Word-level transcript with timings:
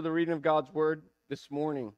for 0.00 0.04
the 0.04 0.10
reading 0.10 0.32
of 0.32 0.40
God's 0.40 0.72
word 0.72 1.02
this 1.28 1.50
morning. 1.50 1.92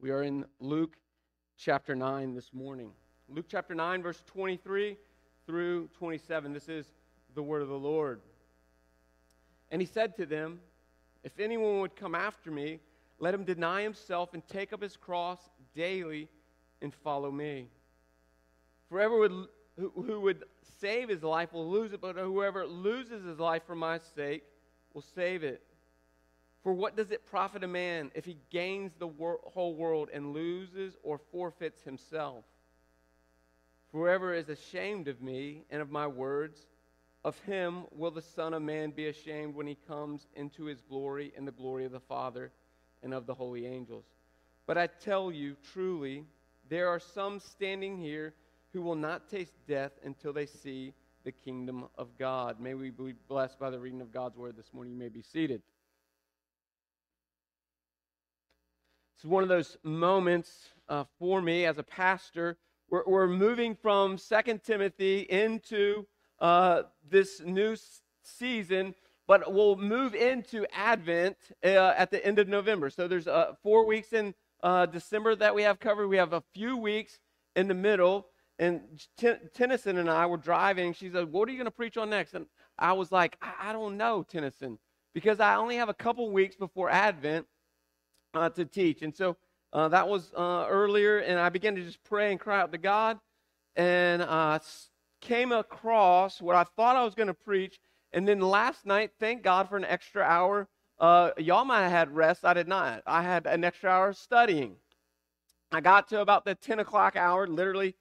We 0.00 0.10
are 0.10 0.22
in 0.22 0.46
Luke 0.60 0.96
chapter 1.58 1.94
9 1.94 2.34
this 2.34 2.54
morning. 2.54 2.90
Luke 3.28 3.44
chapter 3.46 3.74
9, 3.74 4.02
verse 4.02 4.22
23 4.26 4.96
through 5.44 5.90
27. 5.98 6.54
This 6.54 6.70
is 6.70 6.86
the 7.34 7.42
word 7.42 7.60
of 7.60 7.68
the 7.68 7.74
Lord. 7.74 8.22
And 9.70 9.82
he 9.82 9.86
said 9.86 10.16
to 10.16 10.24
them, 10.24 10.58
If 11.22 11.38
anyone 11.38 11.80
would 11.80 11.96
come 11.96 12.14
after 12.14 12.50
me, 12.50 12.80
let 13.18 13.34
him 13.34 13.44
deny 13.44 13.82
himself 13.82 14.32
and 14.32 14.42
take 14.48 14.72
up 14.72 14.80
his 14.80 14.96
cross 14.96 15.50
daily 15.74 16.30
and 16.80 16.94
follow 16.94 17.30
me. 17.30 17.68
For 18.88 19.00
whoever 19.00 19.48
who 19.76 20.20
would 20.22 20.44
save 20.80 21.10
his 21.10 21.22
life 21.22 21.52
will 21.52 21.68
lose 21.68 21.92
it, 21.92 22.00
but 22.00 22.16
whoever 22.16 22.66
loses 22.66 23.22
his 23.22 23.38
life 23.38 23.64
for 23.66 23.74
my 23.74 23.98
sake 24.14 24.44
will 24.94 25.04
save 25.14 25.44
it. 25.44 25.62
For 26.62 26.72
what 26.72 26.96
does 26.96 27.10
it 27.10 27.26
profit 27.26 27.62
a 27.62 27.68
man 27.68 28.10
if 28.14 28.24
he 28.24 28.38
gains 28.50 28.92
the 28.98 29.06
wor- 29.06 29.40
whole 29.44 29.74
world 29.74 30.08
and 30.12 30.32
loses 30.32 30.96
or 31.02 31.18
forfeits 31.30 31.82
himself? 31.82 32.44
Whoever 33.92 34.32
is 34.32 34.48
ashamed 34.48 35.08
of 35.08 35.20
me 35.20 35.64
and 35.70 35.82
of 35.82 35.90
my 35.90 36.06
words, 36.06 36.66
of 37.22 37.38
him 37.40 37.84
will 37.92 38.10
the 38.10 38.22
Son 38.22 38.54
of 38.54 38.62
Man 38.62 38.90
be 38.90 39.08
ashamed 39.08 39.54
when 39.54 39.66
he 39.66 39.76
comes 39.86 40.26
into 40.34 40.64
his 40.64 40.80
glory 40.80 41.32
and 41.36 41.46
the 41.46 41.52
glory 41.52 41.84
of 41.84 41.92
the 41.92 42.00
Father 42.00 42.50
and 43.02 43.12
of 43.12 43.26
the 43.26 43.34
holy 43.34 43.66
angels. 43.66 44.04
But 44.66 44.78
I 44.78 44.86
tell 44.86 45.30
you 45.30 45.56
truly, 45.72 46.24
there 46.68 46.88
are 46.88 46.98
some 46.98 47.40
standing 47.40 47.98
here 47.98 48.34
who 48.72 48.82
will 48.82 48.96
not 48.96 49.28
taste 49.28 49.54
death 49.68 49.92
until 50.02 50.32
they 50.32 50.46
see 50.46 50.94
the 51.24 51.32
kingdom 51.32 51.86
of 51.96 52.08
God. 52.18 52.60
May 52.60 52.74
we 52.74 52.90
be 52.90 53.14
blessed 53.28 53.58
by 53.58 53.70
the 53.70 53.78
reading 53.78 54.02
of 54.02 54.12
God's 54.12 54.36
word 54.36 54.56
this 54.56 54.74
morning. 54.74 54.92
You 54.92 54.98
may 54.98 55.08
be 55.08 55.22
seated. 55.22 55.62
It's 59.16 59.24
one 59.24 59.42
of 59.42 59.48
those 59.48 59.78
moments 59.82 60.50
uh, 60.86 61.04
for 61.18 61.40
me 61.40 61.64
as 61.64 61.78
a 61.78 61.82
pastor. 61.82 62.58
We're, 62.90 63.04
we're 63.06 63.26
moving 63.26 63.74
from 63.74 64.18
Second 64.18 64.62
Timothy 64.64 65.20
into 65.20 66.06
uh, 66.40 66.82
this 67.08 67.40
new 67.40 67.74
season, 68.22 68.94
but 69.26 69.50
we'll 69.50 69.76
move 69.76 70.14
into 70.14 70.66
Advent 70.74 71.38
uh, 71.64 71.94
at 71.96 72.10
the 72.10 72.24
end 72.24 72.38
of 72.38 72.48
November. 72.48 72.90
So 72.90 73.08
there's 73.08 73.26
uh, 73.26 73.54
four 73.62 73.86
weeks 73.86 74.12
in 74.12 74.34
uh, 74.62 74.84
December 74.86 75.34
that 75.36 75.54
we 75.54 75.62
have 75.62 75.80
covered. 75.80 76.08
We 76.08 76.18
have 76.18 76.34
a 76.34 76.42
few 76.52 76.76
weeks 76.76 77.18
in 77.56 77.68
the 77.68 77.74
middle. 77.74 78.26
And 78.58 78.82
Tennyson 79.52 79.98
and 79.98 80.08
I 80.08 80.26
were 80.26 80.36
driving. 80.36 80.92
She 80.94 81.10
said, 81.10 81.30
What 81.32 81.48
are 81.48 81.52
you 81.52 81.58
going 81.58 81.66
to 81.66 81.72
preach 81.72 81.96
on 81.96 82.10
next? 82.10 82.34
And 82.34 82.46
I 82.78 82.92
was 82.92 83.10
like, 83.10 83.36
I, 83.42 83.70
I 83.70 83.72
don't 83.72 83.96
know, 83.96 84.22
Tennyson, 84.22 84.78
because 85.12 85.40
I 85.40 85.56
only 85.56 85.76
have 85.76 85.88
a 85.88 85.94
couple 85.94 86.30
weeks 86.30 86.56
before 86.56 86.88
Advent 86.88 87.46
uh, 88.34 88.50
to 88.50 88.64
teach. 88.64 89.02
And 89.02 89.14
so 89.14 89.36
uh, 89.72 89.88
that 89.88 90.08
was 90.08 90.32
uh, 90.36 90.66
earlier, 90.68 91.18
and 91.18 91.38
I 91.38 91.48
began 91.48 91.74
to 91.74 91.82
just 91.82 92.02
pray 92.04 92.30
and 92.30 92.38
cry 92.38 92.60
out 92.60 92.70
to 92.72 92.78
God, 92.78 93.18
and 93.74 94.22
uh, 94.22 94.60
came 95.20 95.50
across 95.50 96.40
what 96.40 96.54
I 96.54 96.64
thought 96.76 96.96
I 96.96 97.04
was 97.04 97.14
going 97.14 97.26
to 97.26 97.34
preach. 97.34 97.80
And 98.12 98.28
then 98.28 98.40
last 98.40 98.86
night, 98.86 99.10
thank 99.18 99.42
God 99.42 99.68
for 99.68 99.76
an 99.76 99.84
extra 99.84 100.22
hour. 100.22 100.68
Uh, 101.00 101.30
y'all 101.38 101.64
might 101.64 101.82
have 101.82 101.90
had 101.90 102.14
rest. 102.14 102.44
I 102.44 102.54
did 102.54 102.68
not. 102.68 103.02
I 103.04 103.22
had 103.22 103.46
an 103.46 103.64
extra 103.64 103.90
hour 103.90 104.12
studying. 104.12 104.76
I 105.72 105.80
got 105.80 106.08
to 106.10 106.20
about 106.20 106.44
the 106.44 106.54
10 106.54 106.78
o'clock 106.78 107.16
hour, 107.16 107.48
literally, 107.48 107.96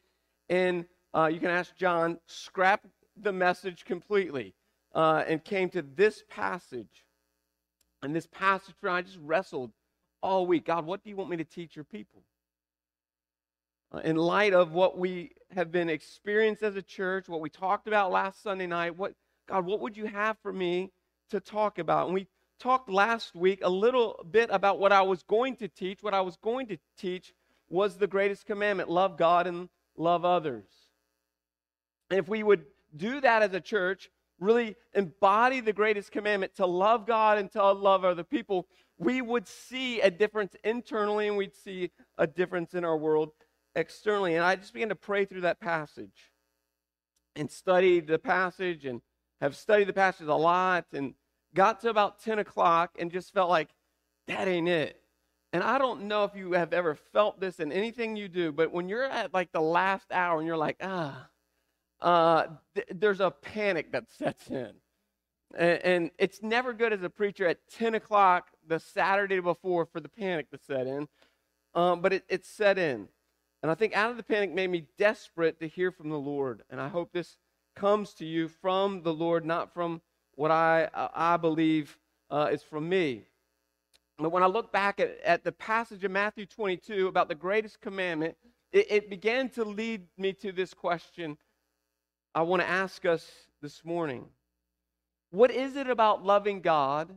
and 0.49 0.85
uh, 1.15 1.29
you 1.31 1.39
can 1.39 1.49
ask 1.49 1.75
John, 1.75 2.19
scrapped 2.27 2.87
the 3.17 3.31
message 3.31 3.85
completely 3.85 4.55
uh, 4.95 5.23
and 5.27 5.43
came 5.43 5.69
to 5.69 5.81
this 5.81 6.23
passage. 6.29 7.05
And 8.01 8.15
this 8.15 8.27
passage, 8.27 8.75
I 8.83 9.01
just 9.01 9.19
wrestled 9.21 9.71
all 10.21 10.45
week. 10.45 10.65
God, 10.65 10.85
what 10.85 11.03
do 11.03 11.09
you 11.09 11.15
want 11.15 11.29
me 11.29 11.37
to 11.37 11.45
teach 11.45 11.75
your 11.75 11.85
people? 11.85 12.23
Uh, 13.93 13.99
in 13.99 14.15
light 14.15 14.53
of 14.53 14.71
what 14.71 14.97
we 14.97 15.31
have 15.51 15.71
been 15.71 15.89
experienced 15.89 16.63
as 16.63 16.75
a 16.75 16.81
church, 16.81 17.29
what 17.29 17.41
we 17.41 17.49
talked 17.49 17.87
about 17.87 18.11
last 18.11 18.41
Sunday 18.41 18.67
night, 18.67 18.97
what 18.97 19.13
God, 19.47 19.65
what 19.65 19.79
would 19.81 19.95
you 19.95 20.05
have 20.05 20.37
for 20.41 20.51
me 20.51 20.91
to 21.29 21.39
talk 21.39 21.77
about? 21.79 22.05
And 22.05 22.13
we 22.13 22.27
talked 22.59 22.89
last 22.89 23.35
week 23.35 23.59
a 23.63 23.69
little 23.69 24.25
bit 24.31 24.49
about 24.51 24.79
what 24.79 24.91
I 24.91 25.01
was 25.01 25.21
going 25.23 25.55
to 25.57 25.67
teach. 25.67 26.01
What 26.01 26.13
I 26.13 26.21
was 26.21 26.37
going 26.37 26.67
to 26.67 26.77
teach 26.97 27.33
was 27.69 27.97
the 27.97 28.07
greatest 28.07 28.45
commandment 28.45 28.89
love 28.89 29.17
God 29.17 29.47
and 29.47 29.69
love 29.97 30.25
others. 30.25 30.67
And 32.09 32.19
if 32.19 32.27
we 32.27 32.43
would 32.43 32.65
do 32.95 33.21
that 33.21 33.41
as 33.41 33.53
a 33.53 33.61
church, 33.61 34.09
really 34.39 34.75
embody 34.93 35.59
the 35.59 35.73
greatest 35.73 36.11
commandment 36.11 36.55
to 36.55 36.65
love 36.65 37.07
God 37.07 37.37
and 37.37 37.51
to 37.51 37.71
love 37.71 38.05
other 38.05 38.23
people, 38.23 38.67
we 38.97 39.21
would 39.21 39.47
see 39.47 40.01
a 40.01 40.11
difference 40.11 40.55
internally 40.63 41.27
and 41.27 41.37
we'd 41.37 41.55
see 41.55 41.91
a 42.17 42.27
difference 42.27 42.73
in 42.73 42.83
our 42.83 42.97
world 42.97 43.31
externally. 43.75 44.35
And 44.35 44.43
I 44.43 44.55
just 44.55 44.73
began 44.73 44.89
to 44.89 44.95
pray 44.95 45.25
through 45.25 45.41
that 45.41 45.59
passage 45.59 46.31
and 47.35 47.49
studied 47.49 48.07
the 48.07 48.19
passage 48.19 48.85
and 48.85 49.01
have 49.41 49.55
studied 49.55 49.87
the 49.87 49.93
passage 49.93 50.27
a 50.27 50.35
lot 50.35 50.85
and 50.93 51.15
got 51.53 51.81
to 51.81 51.89
about 51.89 52.21
10 52.21 52.39
o'clock 52.39 52.91
and 52.99 53.11
just 53.11 53.33
felt 53.33 53.49
like 53.49 53.69
that 54.27 54.47
ain't 54.47 54.69
it. 54.69 55.02
And 55.53 55.63
I 55.63 55.77
don't 55.77 56.07
know 56.07 56.23
if 56.23 56.35
you 56.35 56.53
have 56.53 56.73
ever 56.73 56.95
felt 56.95 57.39
this 57.39 57.59
in 57.59 57.71
anything 57.71 58.15
you 58.15 58.27
do, 58.27 58.51
but 58.51 58.73
when 58.73 58.89
you're 58.89 59.03
at 59.03 59.35
like 59.35 59.51
the 59.51 59.61
last 59.61 60.11
hour 60.11 60.39
and 60.39 60.47
you're 60.47 60.57
like, 60.57 60.77
ah, 60.81 61.29
uh, 62.01 62.47
th- 62.73 62.87
there's 62.91 63.19
a 63.19 63.29
panic 63.29 63.91
that 63.91 64.11
sets 64.11 64.49
in. 64.49 64.71
And, 65.55 65.79
and, 65.83 66.11
it's 66.17 66.41
never 66.41 66.73
good 66.73 66.91
as 66.91 67.03
a 67.03 67.09
preacher 67.11 67.47
at 67.47 67.59
10 67.77 67.93
o'clock 67.93 68.47
the 68.67 68.79
Saturday 68.79 69.39
before 69.39 69.85
for 69.85 69.99
the 69.99 70.09
panic 70.09 70.49
to 70.49 70.57
set 70.57 70.87
in, 70.87 71.07
um, 71.75 72.01
but 72.01 72.11
it, 72.11 72.23
it 72.27 72.43
set 72.43 72.79
in. 72.79 73.07
And 73.61 73.71
I 73.71 73.75
think 73.75 73.95
out 73.95 74.09
of 74.09 74.17
the 74.17 74.23
panic 74.23 74.51
made 74.51 74.71
me 74.71 74.87
desperate 74.97 75.59
to 75.59 75.67
hear 75.67 75.91
from 75.91 76.09
the 76.09 76.17
Lord. 76.17 76.63
And 76.71 76.81
I 76.81 76.87
hope 76.87 77.13
this 77.13 77.37
comes 77.75 78.15
to 78.15 78.25
you 78.25 78.47
from 78.47 79.03
the 79.03 79.13
Lord, 79.13 79.45
not 79.45 79.71
from 79.71 80.01
what 80.33 80.49
I, 80.49 80.85
uh, 80.85 81.09
I 81.13 81.37
believe 81.37 81.99
uh, 82.31 82.49
is 82.51 82.63
from 82.63 82.89
me. 82.89 83.25
But 84.23 84.31
when 84.31 84.41
I 84.41 84.47
look 84.47 84.71
back 84.71 85.01
at, 85.01 85.17
at 85.25 85.43
the 85.43 85.51
passage 85.51 86.03
of 86.05 86.11
Matthew 86.11 86.45
22 86.45 87.07
about 87.07 87.27
the 87.27 87.35
greatest 87.35 87.81
commandment, 87.81 88.37
it, 88.71 88.87
it 88.89 89.09
began 89.09 89.49
to 89.49 89.65
lead 89.65 90.07
me 90.17 90.31
to 90.33 90.53
this 90.53 90.73
question 90.73 91.37
I 92.33 92.41
want 92.43 92.61
to 92.61 92.67
ask 92.67 93.05
us 93.05 93.29
this 93.61 93.83
morning. 93.83 94.25
What 95.31 95.51
is 95.51 95.75
it 95.75 95.89
about 95.89 96.23
loving 96.23 96.61
God 96.61 97.13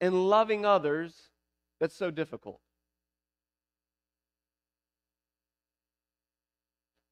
and 0.00 0.28
loving 0.28 0.66
others 0.66 1.14
that's 1.80 1.94
so 1.94 2.10
difficult? 2.10 2.60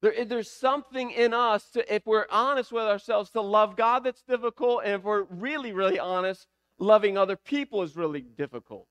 There, 0.03 0.25
there's 0.25 0.51
something 0.51 1.13
in 1.13 1.33
us, 1.33 1.71
to, 1.71 1.95
if 1.95 2.05
we're 2.07 2.27
honest 2.29 2.73
with 2.73 2.85
ourselves, 2.85 3.31
to 3.31 3.41
love 3.41 3.77
God 3.77 4.05
that's 4.05 4.23
difficult. 4.23 4.83
And 4.85 4.95
if 4.95 5.05
we're 5.05 5.23
really, 5.31 5.73
really 5.73 5.99
honest, 5.99 6.49
loving 6.79 7.17
other 7.17 7.37
people 7.37 7.83
is 7.83 7.97
really 7.97 8.21
difficult. 8.21 8.89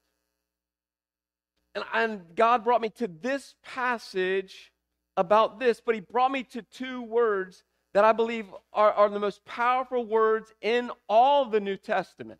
And, 1.76 1.84
and 1.94 2.22
God 2.36 2.64
brought 2.64 2.82
me 2.82 2.90
to 2.98 3.08
this 3.08 3.56
passage 3.64 4.72
about 5.18 5.60
this, 5.60 5.82
but 5.86 5.94
He 5.94 6.02
brought 6.02 6.32
me 6.32 6.44
to 6.44 6.62
two 6.62 7.04
words 7.04 7.64
that 7.94 8.04
I 8.04 8.14
believe 8.14 8.48
are, 8.74 8.92
are 8.94 9.10
the 9.10 9.20
most 9.20 9.46
powerful 9.46 10.06
words 10.06 10.54
in 10.62 10.92
all 11.08 11.46
the 11.46 11.60
New 11.60 11.78
Testament. 11.78 12.40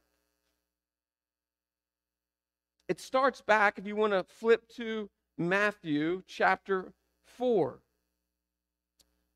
It 2.88 3.00
starts 3.00 3.42
back, 3.42 3.78
if 3.78 3.86
you 3.86 3.96
want 3.96 4.14
to 4.14 4.24
flip 4.24 4.68
to 4.76 5.10
Matthew 5.38 6.24
chapter 6.28 6.94
4. 7.38 7.80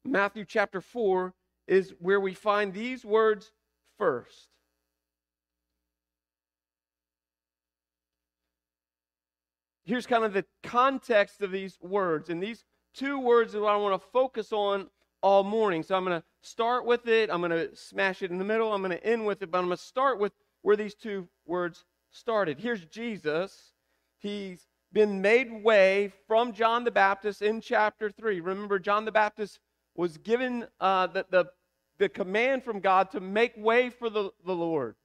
Matthew 0.06 0.46
chapter 0.46 0.82
4 0.82 1.34
is 1.68 1.94
where 2.00 2.20
we 2.20 2.34
find 2.34 2.74
these 2.74 3.04
words 3.04 3.52
first. 3.98 4.50
Here's 9.90 10.06
kind 10.06 10.24
of 10.24 10.34
the 10.34 10.46
context 10.62 11.42
of 11.42 11.50
these 11.50 11.80
words. 11.82 12.30
And 12.30 12.44
these 12.44 12.64
two 12.94 13.20
words 13.20 13.56
are 13.56 13.62
what 13.62 13.74
I 13.74 13.78
want 13.78 14.00
to 14.00 14.08
focus 14.10 14.54
on 14.54 14.88
all 15.24 15.44
morning. 15.44 15.82
So 15.82 15.96
I'm 15.96 16.06
going 16.06 16.22
to 16.22 16.26
start 16.44 16.86
with 16.86 17.08
it. 17.08 17.32
I'm 17.32 17.42
going 17.42 17.50
to 17.50 17.76
smash 17.76 18.22
it 18.22 18.30
in 18.30 18.38
the 18.38 18.44
middle. 18.44 18.72
I'm 18.72 18.84
going 18.84 18.96
to 18.96 19.04
end 19.04 19.26
with 19.26 19.42
it. 19.42 19.50
But 19.50 19.58
I'm 19.58 19.66
going 19.66 19.76
to 19.76 19.84
start 19.84 20.20
with 20.20 20.32
where 20.62 20.76
these 20.76 20.94
two 20.94 21.28
words 21.48 21.86
started. 22.12 22.60
Here's 22.60 22.86
Jesus. 22.86 23.74
He's 24.20 24.68
been 24.94 25.24
made 25.24 25.64
way 25.64 26.14
from 26.28 26.54
John 26.54 26.84
the 26.84 26.92
Baptist 26.92 27.42
in 27.42 27.60
chapter 27.60 28.12
3. 28.12 28.42
Remember, 28.42 28.78
John 28.78 29.06
the 29.06 29.12
Baptist 29.12 29.60
was 29.96 30.20
given 30.20 30.68
uh, 30.80 31.08
the, 31.08 31.26
the, 31.32 31.46
the 31.98 32.10
command 32.10 32.64
from 32.64 32.80
God 32.80 33.10
to 33.14 33.20
make 33.20 33.54
way 33.58 33.90
for 33.90 34.12
the, 34.12 34.30
the 34.46 34.54
Lord. 34.54 34.98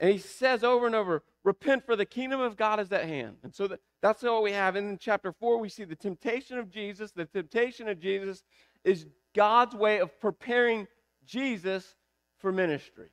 And 0.00 0.10
he 0.10 0.18
says 0.18 0.64
over 0.64 0.86
and 0.86 0.96
over, 0.96 1.22
repent 1.48 1.86
for 1.86 1.96
the 1.96 2.04
kingdom 2.04 2.40
of 2.40 2.58
God 2.58 2.78
is 2.78 2.92
at 2.92 3.06
hand. 3.06 3.38
And 3.42 3.54
so 3.54 3.66
that, 3.68 3.80
that's 4.02 4.22
what 4.22 4.42
we 4.42 4.52
have. 4.52 4.76
in 4.76 4.98
chapter 5.00 5.32
4, 5.32 5.58
we 5.58 5.70
see 5.70 5.84
the 5.84 5.96
temptation 5.96 6.58
of 6.58 6.68
Jesus. 6.68 7.10
The 7.10 7.24
temptation 7.24 7.88
of 7.88 7.98
Jesus 7.98 8.44
is 8.84 9.06
God's 9.34 9.74
way 9.74 9.98
of 9.98 10.20
preparing 10.20 10.86
Jesus 11.24 11.96
for 12.36 12.52
ministry. 12.52 13.08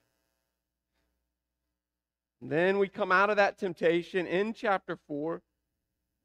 Then 2.42 2.78
we 2.78 2.90
come 2.90 3.10
out 3.10 3.30
of 3.30 3.38
that 3.38 3.58
temptation 3.58 4.28
in 4.28 4.54
chapter 4.54 5.00
4, 5.08 5.42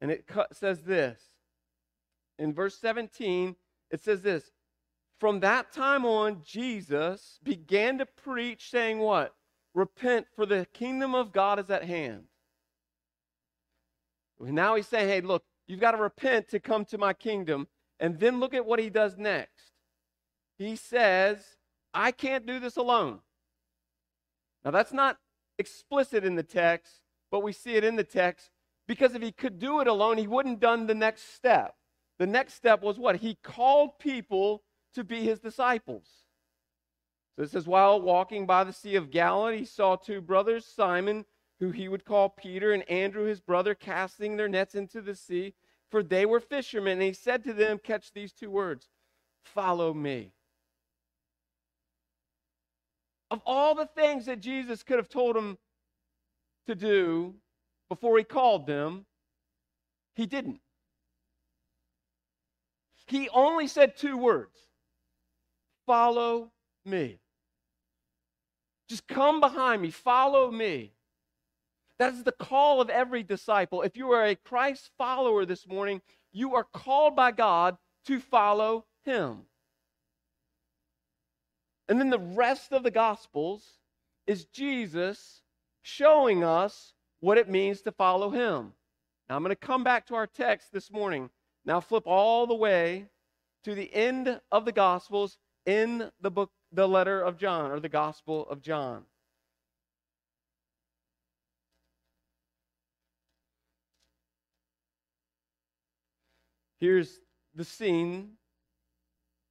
and 0.00 0.10
it 0.10 0.28
says 0.52 0.82
this. 0.82 1.20
In 2.40 2.52
verse 2.52 2.76
17, 2.78 3.54
it 3.92 4.02
says 4.02 4.20
this 4.20 4.50
From 5.20 5.38
that 5.40 5.72
time 5.72 6.04
on, 6.04 6.42
Jesus 6.44 7.38
began 7.44 7.98
to 7.98 8.06
preach, 8.06 8.68
saying, 8.68 8.98
What? 8.98 9.32
Repent, 9.74 10.26
for 10.34 10.46
the 10.46 10.66
kingdom 10.72 11.14
of 11.14 11.32
God 11.32 11.58
is 11.58 11.70
at 11.70 11.84
hand. 11.84 12.24
Now 14.40 14.74
he's 14.74 14.88
saying, 14.88 15.08
Hey, 15.08 15.20
look, 15.20 15.44
you've 15.66 15.80
got 15.80 15.92
to 15.92 15.98
repent 15.98 16.48
to 16.48 16.60
come 16.60 16.84
to 16.86 16.98
my 16.98 17.12
kingdom. 17.12 17.68
And 17.98 18.18
then 18.18 18.40
look 18.40 18.54
at 18.54 18.64
what 18.64 18.78
he 18.78 18.88
does 18.88 19.18
next. 19.18 19.72
He 20.58 20.74
says, 20.74 21.38
I 21.92 22.12
can't 22.12 22.46
do 22.46 22.58
this 22.58 22.76
alone. 22.76 23.20
Now, 24.64 24.70
that's 24.70 24.92
not 24.92 25.18
explicit 25.58 26.24
in 26.24 26.34
the 26.34 26.42
text, 26.42 27.00
but 27.30 27.42
we 27.42 27.52
see 27.52 27.74
it 27.74 27.84
in 27.84 27.96
the 27.96 28.04
text 28.04 28.50
because 28.88 29.14
if 29.14 29.22
he 29.22 29.32
could 29.32 29.58
do 29.58 29.80
it 29.80 29.86
alone, 29.86 30.18
he 30.18 30.26
wouldn't 30.26 30.60
done 30.60 30.86
the 30.86 30.94
next 30.94 31.34
step. 31.34 31.74
The 32.18 32.26
next 32.26 32.54
step 32.54 32.82
was 32.82 32.98
what? 32.98 33.16
He 33.16 33.36
called 33.42 33.98
people 33.98 34.62
to 34.94 35.04
be 35.04 35.22
his 35.22 35.38
disciples. 35.38 36.06
So 37.36 37.42
it 37.42 37.50
says, 37.50 37.66
while 37.66 38.00
walking 38.00 38.46
by 38.46 38.64
the 38.64 38.72
Sea 38.72 38.96
of 38.96 39.10
Galilee, 39.10 39.58
he 39.58 39.64
saw 39.64 39.96
two 39.96 40.20
brothers, 40.20 40.66
Simon, 40.66 41.24
who 41.58 41.70
he 41.70 41.88
would 41.88 42.04
call 42.04 42.28
Peter, 42.28 42.72
and 42.72 42.88
Andrew, 42.90 43.24
his 43.24 43.40
brother, 43.40 43.74
casting 43.74 44.36
their 44.36 44.48
nets 44.48 44.74
into 44.74 45.00
the 45.00 45.14
sea, 45.14 45.54
for 45.90 46.02
they 46.02 46.26
were 46.26 46.40
fishermen. 46.40 46.94
And 46.94 47.02
he 47.02 47.12
said 47.12 47.44
to 47.44 47.52
them, 47.52 47.78
Catch 47.82 48.12
these 48.12 48.32
two 48.32 48.50
words, 48.50 48.88
follow 49.42 49.94
me. 49.94 50.32
Of 53.30 53.40
all 53.46 53.74
the 53.74 53.86
things 53.86 54.26
that 54.26 54.40
Jesus 54.40 54.82
could 54.82 54.96
have 54.96 55.08
told 55.08 55.36
them 55.36 55.56
to 56.66 56.74
do 56.74 57.34
before 57.88 58.18
he 58.18 58.24
called 58.24 58.66
them, 58.66 59.06
he 60.14 60.26
didn't. 60.26 60.60
He 63.06 63.28
only 63.30 63.66
said 63.66 63.96
two 63.96 64.16
words 64.16 64.56
follow 65.84 66.52
me. 66.90 67.18
Just 68.88 69.06
come 69.06 69.40
behind 69.40 69.80
me, 69.82 69.90
follow 69.90 70.50
me. 70.50 70.92
That 71.98 72.12
is 72.14 72.24
the 72.24 72.32
call 72.32 72.80
of 72.80 72.90
every 72.90 73.22
disciple. 73.22 73.82
If 73.82 73.96
you 73.96 74.10
are 74.10 74.24
a 74.24 74.34
Christ 74.34 74.90
follower 74.98 75.44
this 75.44 75.66
morning, 75.66 76.02
you 76.32 76.54
are 76.54 76.64
called 76.64 77.14
by 77.14 77.30
God 77.30 77.76
to 78.06 78.18
follow 78.20 78.86
him. 79.04 79.42
And 81.88 82.00
then 82.00 82.10
the 82.10 82.18
rest 82.18 82.72
of 82.72 82.82
the 82.82 82.90
Gospels 82.90 83.78
is 84.26 84.44
Jesus 84.46 85.42
showing 85.82 86.44
us 86.44 86.94
what 87.20 87.38
it 87.38 87.48
means 87.48 87.82
to 87.82 87.92
follow 87.92 88.30
him. 88.30 88.72
Now, 89.28 89.36
I'm 89.36 89.42
going 89.42 89.50
to 89.50 89.56
come 89.56 89.84
back 89.84 90.06
to 90.06 90.14
our 90.14 90.26
text 90.26 90.72
this 90.72 90.90
morning. 90.90 91.30
Now, 91.64 91.80
flip 91.80 92.04
all 92.06 92.46
the 92.46 92.54
way 92.54 93.06
to 93.64 93.74
the 93.74 93.92
end 93.92 94.40
of 94.50 94.64
the 94.64 94.72
Gospels 94.72 95.38
in 95.66 96.10
the 96.20 96.30
book, 96.30 96.50
the 96.72 96.88
letter 96.88 97.20
of 97.20 97.36
John, 97.36 97.70
or 97.70 97.80
the 97.80 97.88
Gospel 97.88 98.46
of 98.48 98.62
John. 98.62 99.04
Here's 106.78 107.20
the 107.54 107.64
scene 107.64 108.32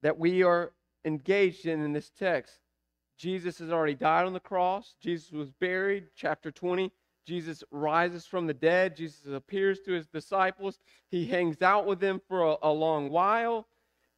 that 0.01 0.18
we 0.18 0.44
are 0.44 0.71
engaged 1.06 1.66
in 1.66 1.83
in 1.83 1.94
this 1.94 2.10
text. 2.18 2.60
Jesus 3.18 3.60
has 3.60 3.71
already 3.71 3.94
died 3.95 4.25
on 4.25 4.33
the 4.33 4.39
cross. 4.39 4.95
Jesus 5.01 5.31
was 5.31 5.51
buried. 5.51 6.06
Chapter 6.16 6.51
20. 6.51 6.92
Jesus 7.27 7.63
rises 7.69 8.25
from 8.25 8.48
the 8.48 8.54
dead. 8.54 8.95
Jesus 8.95 9.27
appears 9.27 9.81
to 9.81 9.92
his 9.92 10.07
disciples. 10.07 10.80
He 11.10 11.27
hangs 11.27 11.62
out 11.62 11.86
with 11.86 12.00
them 12.00 12.21
for 12.27 12.44
a, 12.44 12.56
a 12.63 12.71
long 12.71 13.10
while. 13.10 13.68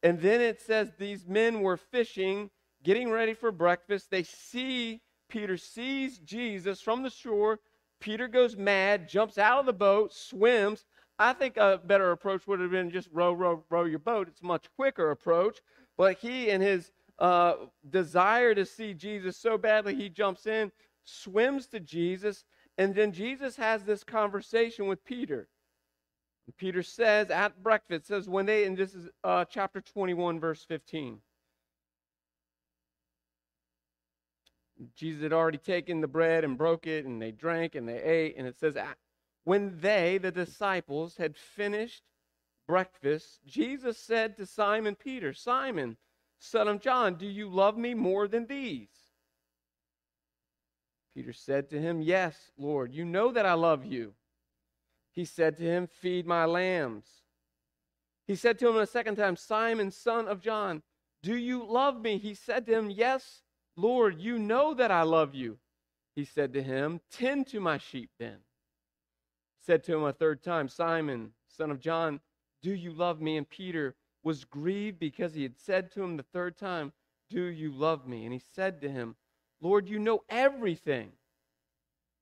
And 0.02 0.20
then 0.20 0.40
it 0.40 0.60
says 0.60 0.92
these 0.96 1.26
men 1.26 1.60
were 1.60 1.76
fishing, 1.76 2.48
getting 2.82 3.10
ready 3.10 3.34
for 3.34 3.52
breakfast. 3.52 4.10
They 4.10 4.22
see, 4.22 5.00
Peter 5.28 5.56
sees 5.56 6.18
Jesus 6.18 6.80
from 6.80 7.02
the 7.02 7.10
shore. 7.10 7.60
Peter 8.00 8.28
goes 8.28 8.56
mad, 8.56 9.08
jumps 9.08 9.38
out 9.38 9.60
of 9.60 9.66
the 9.66 9.72
boat, 9.72 10.12
swims. 10.12 10.84
I 11.18 11.32
think 11.32 11.56
a 11.56 11.80
better 11.84 12.10
approach 12.10 12.46
would 12.46 12.60
have 12.60 12.70
been 12.70 12.90
just 12.90 13.08
row, 13.12 13.32
row, 13.32 13.64
row 13.70 13.84
your 13.84 14.00
boat. 14.00 14.28
It's 14.28 14.40
a 14.42 14.46
much 14.46 14.66
quicker 14.76 15.10
approach. 15.10 15.60
But 15.96 16.18
he, 16.18 16.50
in 16.50 16.60
his 16.60 16.90
uh, 17.18 17.54
desire 17.88 18.54
to 18.54 18.66
see 18.66 18.94
Jesus 18.94 19.36
so 19.36 19.56
badly, 19.56 19.94
he 19.94 20.08
jumps 20.08 20.46
in, 20.46 20.72
swims 21.04 21.66
to 21.68 21.80
Jesus, 21.80 22.44
and 22.78 22.94
then 22.94 23.12
Jesus 23.12 23.56
has 23.56 23.84
this 23.84 24.02
conversation 24.02 24.88
with 24.88 25.04
Peter. 25.04 25.48
Peter 26.56 26.82
says 26.82 27.30
at 27.30 27.62
breakfast, 27.62 28.08
says 28.08 28.28
when 28.28 28.46
they, 28.46 28.64
and 28.64 28.76
this 28.76 28.94
is 28.94 29.08
uh, 29.22 29.44
chapter 29.44 29.80
21, 29.80 30.40
verse 30.40 30.64
15. 30.64 31.18
Jesus 34.94 35.22
had 35.22 35.32
already 35.32 35.58
taken 35.58 36.00
the 36.00 36.08
bread 36.08 36.44
and 36.44 36.58
broke 36.58 36.86
it, 36.86 37.04
and 37.04 37.20
they 37.20 37.30
drank 37.30 37.74
and 37.74 37.88
they 37.88 38.02
ate. 38.02 38.36
And 38.36 38.46
it 38.46 38.58
says, 38.58 38.76
when 39.44 39.80
they, 39.80 40.18
the 40.18 40.30
disciples, 40.30 41.16
had 41.16 41.36
finished 41.36 42.02
breakfast, 42.66 43.40
Jesus 43.46 43.98
said 43.98 44.36
to 44.36 44.46
Simon 44.46 44.94
Peter, 44.94 45.32
Simon, 45.32 45.96
son 46.38 46.68
of 46.68 46.80
John, 46.80 47.16
do 47.16 47.26
you 47.26 47.48
love 47.48 47.76
me 47.76 47.94
more 47.94 48.28
than 48.28 48.46
these? 48.46 48.88
Peter 51.14 51.32
said 51.32 51.68
to 51.70 51.80
him, 51.80 52.00
Yes, 52.00 52.52
Lord, 52.56 52.94
you 52.94 53.04
know 53.04 53.32
that 53.32 53.46
I 53.46 53.52
love 53.52 53.84
you. 53.84 54.14
He 55.10 55.24
said 55.24 55.58
to 55.58 55.64
him, 55.64 55.86
Feed 55.86 56.26
my 56.26 56.46
lambs. 56.46 57.06
He 58.26 58.34
said 58.34 58.58
to 58.60 58.68
him 58.68 58.76
a 58.76 58.86
second 58.86 59.16
time, 59.16 59.36
Simon, 59.36 59.90
son 59.90 60.26
of 60.26 60.40
John, 60.40 60.82
do 61.22 61.36
you 61.36 61.64
love 61.64 62.00
me? 62.00 62.18
He 62.18 62.34
said 62.34 62.66
to 62.66 62.72
him, 62.72 62.90
Yes, 62.90 63.41
Lord, 63.76 64.20
you 64.20 64.38
know 64.38 64.74
that 64.74 64.90
I 64.90 65.02
love 65.02 65.34
you. 65.34 65.58
He 66.14 66.24
said 66.24 66.52
to 66.52 66.62
him, 66.62 67.00
Tend 67.10 67.46
to 67.48 67.60
my 67.60 67.78
sheep 67.78 68.10
then. 68.18 68.38
Said 69.64 69.84
to 69.84 69.94
him 69.94 70.04
a 70.04 70.12
third 70.12 70.42
time, 70.42 70.68
Simon, 70.68 71.32
son 71.48 71.70
of 71.70 71.80
John, 71.80 72.20
do 72.62 72.72
you 72.72 72.92
love 72.92 73.20
me? 73.20 73.36
And 73.36 73.48
Peter 73.48 73.94
was 74.22 74.44
grieved 74.44 74.98
because 74.98 75.34
he 75.34 75.42
had 75.42 75.58
said 75.58 75.90
to 75.92 76.02
him 76.02 76.16
the 76.16 76.24
third 76.32 76.56
time, 76.56 76.92
Do 77.30 77.44
you 77.44 77.72
love 77.72 78.06
me? 78.06 78.24
And 78.24 78.32
he 78.32 78.42
said 78.54 78.80
to 78.82 78.90
him, 78.90 79.16
Lord, 79.60 79.88
you 79.88 79.98
know 79.98 80.22
everything. 80.28 81.12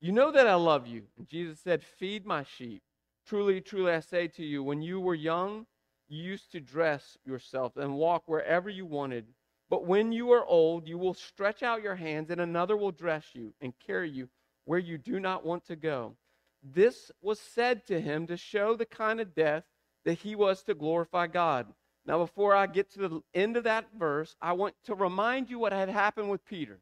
You 0.00 0.12
know 0.12 0.31
that 0.31 0.46
I 0.46 0.55
love 0.55 0.87
you. 0.87 1.05
And 1.19 1.29
Jesus 1.29 1.61
said, 1.61 1.82
Feed 1.82 2.24
my 2.24 2.44
sheep. 2.44 2.82
Truly, 3.27 3.60
truly, 3.60 3.93
I 3.93 4.01
say 4.01 4.29
to 4.29 4.44
you, 4.44 4.63
when 4.63 4.82
you 4.82 4.98
were 4.98 5.15
young, 5.15 5.67
you 6.08 6.22
used 6.22 6.51
to 6.53 6.60
dress 6.60 7.17
yourself 7.24 7.77
and 7.77 7.94
walk 7.94 8.24
wherever 8.27 8.69
you 8.69 8.86
wanted. 8.86 9.27
But 9.70 9.86
when 9.86 10.10
you 10.10 10.32
are 10.32 10.44
old, 10.44 10.89
you 10.89 10.98
will 10.98 11.15
stretch 11.15 11.62
out 11.62 11.82
your 11.82 11.94
hands, 11.94 12.31
and 12.31 12.41
another 12.41 12.77
will 12.77 12.91
dress 12.91 13.24
you 13.32 13.55
and 13.60 13.72
carry 13.86 14.10
you 14.10 14.29
where 14.65 14.81
you 14.81 14.98
do 14.98 15.20
not 15.20 15.46
want 15.46 15.65
to 15.67 15.77
go. 15.77 16.17
This 16.62 17.10
was 17.22 17.39
said 17.39 17.86
to 17.86 18.00
him 18.00 18.27
to 18.27 18.36
show 18.36 18.77
the 18.77 18.84
kind 18.84 19.20
of 19.20 19.34
death 19.34 19.65
that 20.05 20.19
he 20.19 20.34
was 20.34 20.62
to 20.65 20.74
glorify 20.74 21.29
God. 21.29 21.67
Now, 22.05 22.19
before 22.19 22.55
I 22.55 22.67
get 22.67 22.91
to 22.93 23.08
the 23.08 23.22
end 23.32 23.56
of 23.56 23.65
that 23.65 23.86
verse, 23.96 24.34
I 24.43 24.53
want 24.53 24.74
to 24.84 24.94
remind 24.94 25.48
you 25.48 25.58
what 25.58 25.72
had 25.72 25.89
happened 25.89 26.31
with 26.31 26.44
Peter. 26.44 26.81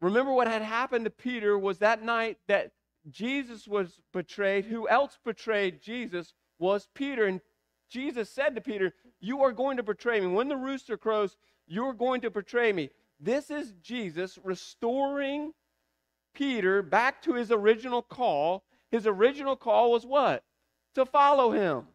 Remember 0.00 0.32
what 0.32 0.48
had 0.48 0.62
happened 0.62 1.04
to 1.06 1.10
Peter 1.10 1.58
was 1.58 1.78
that 1.78 2.02
night 2.02 2.38
that 2.48 2.72
Jesus 3.10 3.66
was 3.66 4.00
betrayed. 4.12 4.64
Who 4.66 4.88
else 4.88 5.18
betrayed 5.24 5.80
Jesus 5.80 6.34
was 6.58 6.88
Peter. 6.94 7.26
And 7.26 7.40
Jesus 7.88 8.30
said 8.30 8.54
to 8.54 8.60
Peter, 8.60 8.94
You 9.22 9.42
are 9.44 9.52
going 9.52 9.78
to 9.78 9.82
betray 9.82 10.20
me. 10.20 10.26
When 10.26 10.48
the 10.48 10.56
rooster 10.56 10.98
crows, 10.98 11.38
you're 11.66 11.94
going 11.94 12.20
to 12.20 12.30
betray 12.30 12.74
me. 12.74 12.90
This 13.18 13.50
is 13.50 13.72
Jesus 13.82 14.38
restoring 14.44 15.54
Peter 16.34 16.82
back 16.82 17.22
to 17.22 17.34
his 17.34 17.50
original 17.50 18.02
call 18.02 18.64
his 18.92 19.06
original 19.06 19.56
call 19.56 19.90
was 19.90 20.04
what? 20.04 20.44
To 20.94 21.06
follow 21.06 21.50
him. 21.50 21.86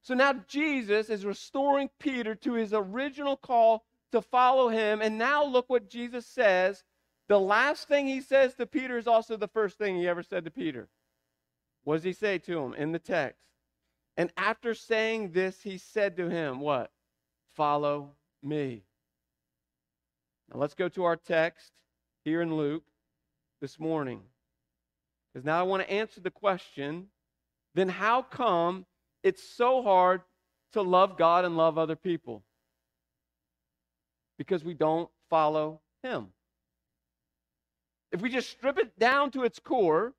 So 0.00 0.14
now 0.14 0.32
Jesus 0.48 1.10
is 1.10 1.26
restoring 1.26 1.90
Peter 2.00 2.34
to 2.36 2.54
his 2.54 2.72
original 2.72 3.36
call 3.36 3.84
to 4.12 4.22
follow 4.22 4.70
him. 4.70 5.02
And 5.02 5.18
now 5.18 5.44
look 5.44 5.68
what 5.68 5.90
Jesus 5.90 6.26
says. 6.26 6.82
The 7.28 7.38
last 7.38 7.88
thing 7.88 8.06
he 8.06 8.22
says 8.22 8.54
to 8.54 8.66
Peter 8.66 8.96
is 8.96 9.06
also 9.06 9.36
the 9.36 9.48
first 9.48 9.76
thing 9.76 9.96
he 9.96 10.08
ever 10.08 10.22
said 10.22 10.44
to 10.46 10.50
Peter. 10.50 10.88
What 11.84 11.96
does 11.96 12.04
he 12.04 12.14
say 12.14 12.38
to 12.38 12.58
him 12.58 12.72
in 12.72 12.92
the 12.92 12.98
text? 12.98 13.42
And 14.16 14.30
after 14.36 14.74
saying 14.74 15.32
this, 15.32 15.60
he 15.62 15.78
said 15.78 16.16
to 16.16 16.28
him, 16.28 16.60
What? 16.60 16.90
Follow 17.54 18.12
me. 18.42 18.84
Now 20.52 20.60
let's 20.60 20.74
go 20.74 20.88
to 20.90 21.04
our 21.04 21.16
text 21.16 21.72
here 22.24 22.40
in 22.42 22.54
Luke 22.54 22.84
this 23.60 23.78
morning. 23.78 24.20
Because 25.32 25.44
now 25.44 25.58
I 25.58 25.64
want 25.64 25.82
to 25.82 25.90
answer 25.90 26.20
the 26.20 26.30
question 26.30 27.08
then 27.76 27.90
how 27.90 28.22
come 28.22 28.86
it's 29.22 29.42
so 29.42 29.82
hard 29.82 30.22
to 30.72 30.80
love 30.80 31.18
God 31.18 31.44
and 31.44 31.58
love 31.58 31.76
other 31.76 31.94
people? 31.94 32.42
Because 34.38 34.64
we 34.64 34.72
don't 34.72 35.10
follow 35.28 35.80
Him. 36.02 36.28
if 38.12 38.22
we 38.22 38.30
just 38.30 38.48
strip 38.48 38.78
it 38.78 38.98
down 38.98 39.30
to 39.32 39.44
its 39.44 39.58
core, 39.58 40.14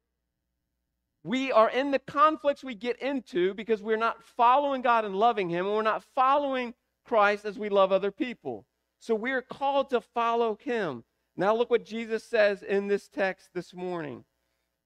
we 1.28 1.52
are 1.52 1.70
in 1.70 1.92
the 1.92 2.00
conflicts 2.00 2.64
we 2.64 2.74
get 2.74 3.02
into 3.02 3.54
because 3.54 3.82
we're 3.82 3.98
not 3.98 4.24
following 4.24 4.82
God 4.82 5.04
and 5.04 5.14
loving 5.16 5.50
Him, 5.50 5.66
and 5.66 5.76
we're 5.76 5.82
not 5.82 6.04
following 6.16 6.74
Christ 7.06 7.44
as 7.44 7.60
we 7.60 7.68
love 7.68 7.92
other 7.92 8.12
people. 8.12 8.66
So 9.00 9.14
we're 9.14 9.42
called 9.42 9.90
to 9.90 10.00
follow 10.00 10.58
Him. 10.62 11.04
Now, 11.36 11.54
look 11.54 11.70
what 11.70 11.86
Jesus 11.86 12.24
says 12.24 12.64
in 12.64 12.88
this 12.88 13.10
text 13.10 13.50
this 13.54 13.74
morning. 13.74 14.24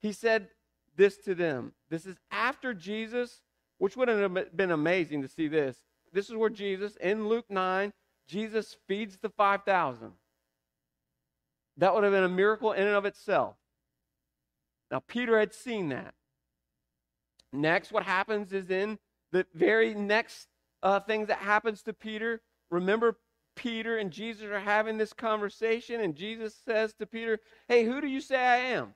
He 0.02 0.12
said 0.12 0.50
this 0.98 1.18
to 1.20 1.36
them. 1.36 1.74
This 1.92 2.08
is 2.08 2.18
after 2.32 2.74
Jesus, 2.74 3.42
which 3.78 3.96
would 3.96 4.08
have 4.08 4.58
been 4.58 4.72
amazing 4.72 5.22
to 5.22 5.28
see 5.28 5.48
this. 5.48 5.78
This 6.12 6.28
is 6.28 6.36
where 6.36 6.50
Jesus, 6.50 6.96
in 6.98 7.28
Luke 7.28 7.46
9, 7.50 7.94
Jesus 8.28 8.76
feeds 8.88 9.18
the 9.22 9.30
5,000. 9.30 10.12
That 11.78 11.94
would 11.94 12.04
have 12.04 12.14
been 12.14 12.24
a 12.24 12.30
miracle 12.30 12.72
in 12.72 12.88
and 12.88 12.96
of 12.96 13.06
itself. 13.06 13.56
Now, 14.90 15.02
Peter 15.08 15.40
had 15.40 15.54
seen 15.54 15.90
that. 15.90 16.16
Next, 17.54 17.92
what 17.92 18.04
happens 18.04 18.54
is 18.54 18.70
in 18.70 18.98
the 19.32 19.46
very 19.54 19.94
next 19.94 20.48
uh, 20.84 21.00
thing 21.00 21.26
that 21.28 21.40
happens 21.40 21.84
to 21.84 21.94
Peter. 21.94 22.42
Remember, 22.70 23.18
Peter 23.56 23.98
and 23.98 24.12
Jesus 24.12 24.44
are 24.44 24.60
having 24.60 24.98
this 24.98 25.14
conversation, 25.14 26.02
and 26.02 26.16
Jesus 26.16 26.56
says 26.66 26.94
to 26.94 27.06
Peter, 27.06 27.40
Hey, 27.68 27.84
who 27.84 28.02
do 28.02 28.08
you 28.08 28.22
say 28.22 28.38
I 28.38 28.58
am? 28.58 28.94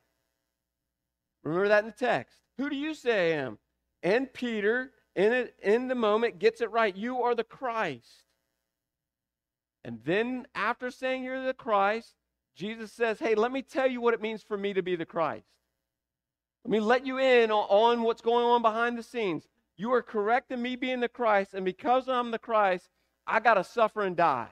Remember 1.44 1.68
that 1.68 1.84
in 1.84 1.88
the 1.88 1.92
text. 1.92 2.38
Who 2.58 2.70
do 2.70 2.76
you 2.76 2.94
say 2.94 3.34
I 3.34 3.38
am? 3.38 3.60
And 4.02 4.32
Peter, 4.34 4.92
in, 5.16 5.34
it, 5.34 5.56
in 5.62 5.88
the 5.88 5.96
moment, 5.96 6.40
gets 6.40 6.62
it 6.62 6.72
right. 6.72 6.96
You 6.96 7.24
are 7.24 7.36
the 7.36 7.44
Christ. 7.44 8.24
And 9.84 10.00
then, 10.04 10.48
after 10.56 10.90
saying 10.90 11.24
you're 11.24 11.46
the 11.46 11.54
Christ, 11.54 12.16
Jesus 12.56 12.92
says, 12.92 13.20
Hey, 13.20 13.36
let 13.36 13.52
me 13.52 13.62
tell 13.62 13.88
you 13.88 14.02
what 14.02 14.14
it 14.14 14.22
means 14.22 14.42
for 14.42 14.58
me 14.58 14.74
to 14.74 14.82
be 14.82 14.96
the 14.96 15.06
Christ. 15.06 15.46
Let 16.66 16.72
me 16.72 16.80
let 16.80 17.06
you 17.06 17.20
in 17.20 17.52
on, 17.52 18.02
what's 18.02 18.24
going 18.24 18.44
on 18.44 18.64
behind 18.64 18.98
the 18.98 19.04
scenes. 19.04 19.48
You 19.78 19.94
are 19.94 20.02
correct 20.02 20.52
in 20.52 20.64
me 20.64 20.76
being 20.76 21.00
the 21.00 21.08
Christ, 21.08 21.54
and 21.54 21.64
because 21.64 22.10
I'm 22.10 22.32
the 22.32 22.40
Christ, 22.40 22.90
I 23.28 23.40
got 23.40 23.54
to 23.54 23.64
suffer 23.64 24.02
and 24.02 24.18
die. 24.18 24.48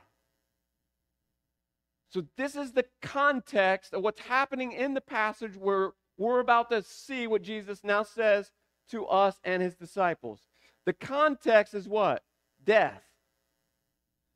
So, 2.11 2.23
this 2.37 2.55
is 2.55 2.71
the 2.71 2.85
context 3.01 3.95
of 3.95 4.03
what's 4.03 4.19
happening 4.19 4.73
in 4.73 4.93
the 4.93 5.01
passage 5.01 5.55
where 5.57 5.93
we're 6.19 6.39
about 6.39 6.69
to 6.69 6.83
see 6.83 7.25
what 7.25 7.41
Jesus 7.41 7.83
now 7.83 8.03
says 8.03 8.51
to 8.91 9.07
us 9.07 9.39
and 9.43 9.63
his 9.63 9.73
disciples. 9.73 10.41
The 10.85 10.93
context 10.93 11.73
is 11.73 11.87
what? 11.87 12.21
Death. 12.63 13.01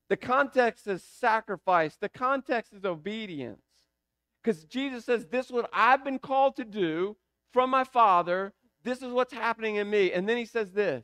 The 0.10 0.18
context 0.18 0.88
is 0.88 1.04
sacrifice. 1.04 1.96
The 1.96 2.10
context 2.10 2.74
is 2.74 2.86
obedience. 2.86 3.62
Because 4.44 4.64
Jesus 4.64 5.06
says, 5.06 5.28
This 5.28 5.46
is 5.46 5.52
what 5.52 5.70
I've 5.72 6.04
been 6.04 6.18
called 6.18 6.56
to 6.56 6.66
do 6.66 7.16
from 7.54 7.70
my 7.70 7.84
Father. 7.84 8.54
This 8.84 9.02
is 9.02 9.12
what's 9.12 9.34
happening 9.34 9.76
in 9.76 9.90
me. 9.90 10.12
And 10.12 10.28
then 10.28 10.38
he 10.38 10.46
says 10.46 10.72
this 10.72 11.04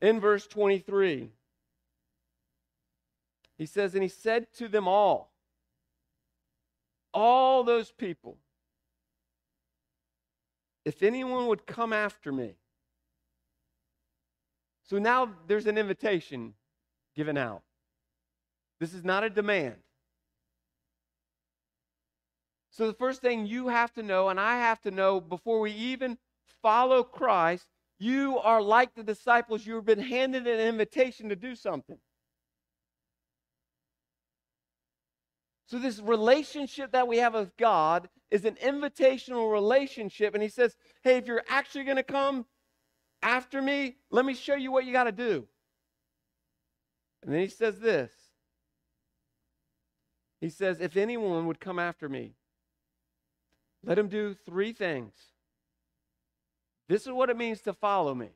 in 0.00 0.20
verse 0.20 0.46
23. 0.46 1.30
He 3.58 3.66
says, 3.66 3.94
And 3.94 4.02
he 4.02 4.08
said 4.08 4.46
to 4.58 4.68
them 4.68 4.88
all, 4.88 5.32
all 7.14 7.62
those 7.62 7.92
people, 7.92 8.38
if 10.84 11.02
anyone 11.02 11.46
would 11.46 11.66
come 11.66 11.92
after 11.92 12.32
me. 12.32 12.54
So 14.88 14.98
now 14.98 15.32
there's 15.46 15.66
an 15.66 15.78
invitation 15.78 16.54
given 17.14 17.36
out. 17.36 17.62
This 18.80 18.94
is 18.94 19.04
not 19.04 19.22
a 19.22 19.30
demand. 19.30 19.76
So, 22.72 22.86
the 22.86 22.94
first 22.94 23.20
thing 23.20 23.44
you 23.46 23.68
have 23.68 23.92
to 23.94 24.02
know, 24.02 24.30
and 24.30 24.40
I 24.40 24.56
have 24.56 24.80
to 24.80 24.90
know 24.90 25.20
before 25.20 25.60
we 25.60 25.72
even 25.72 26.16
follow 26.62 27.02
Christ, 27.02 27.66
you 27.98 28.38
are 28.38 28.62
like 28.62 28.94
the 28.94 29.02
disciples. 29.02 29.66
You've 29.66 29.84
been 29.84 30.00
handed 30.00 30.46
an 30.46 30.58
invitation 30.58 31.28
to 31.28 31.36
do 31.36 31.54
something. 31.54 31.98
So, 35.66 35.78
this 35.78 36.00
relationship 36.00 36.92
that 36.92 37.06
we 37.06 37.18
have 37.18 37.34
with 37.34 37.54
God 37.58 38.08
is 38.30 38.46
an 38.46 38.54
invitational 38.54 39.52
relationship. 39.52 40.32
And 40.32 40.42
He 40.42 40.48
says, 40.48 40.74
Hey, 41.02 41.18
if 41.18 41.26
you're 41.26 41.44
actually 41.50 41.84
going 41.84 41.98
to 41.98 42.02
come 42.02 42.46
after 43.22 43.60
me, 43.60 43.96
let 44.10 44.24
me 44.24 44.32
show 44.32 44.54
you 44.54 44.72
what 44.72 44.86
you 44.86 44.92
got 44.94 45.04
to 45.04 45.12
do. 45.12 45.46
And 47.22 47.34
then 47.34 47.40
he 47.40 47.48
says 47.48 47.78
this 47.80 48.12
He 50.40 50.48
says, 50.48 50.80
If 50.80 50.96
anyone 50.96 51.46
would 51.46 51.60
come 51.60 51.78
after 51.78 52.08
me, 52.08 52.32
let 53.84 53.98
him 53.98 54.08
do 54.08 54.34
three 54.46 54.72
things. 54.72 55.12
This 56.88 57.06
is 57.06 57.12
what 57.12 57.30
it 57.30 57.36
means 57.36 57.60
to 57.62 57.72
follow 57.72 58.14
me. 58.14 58.28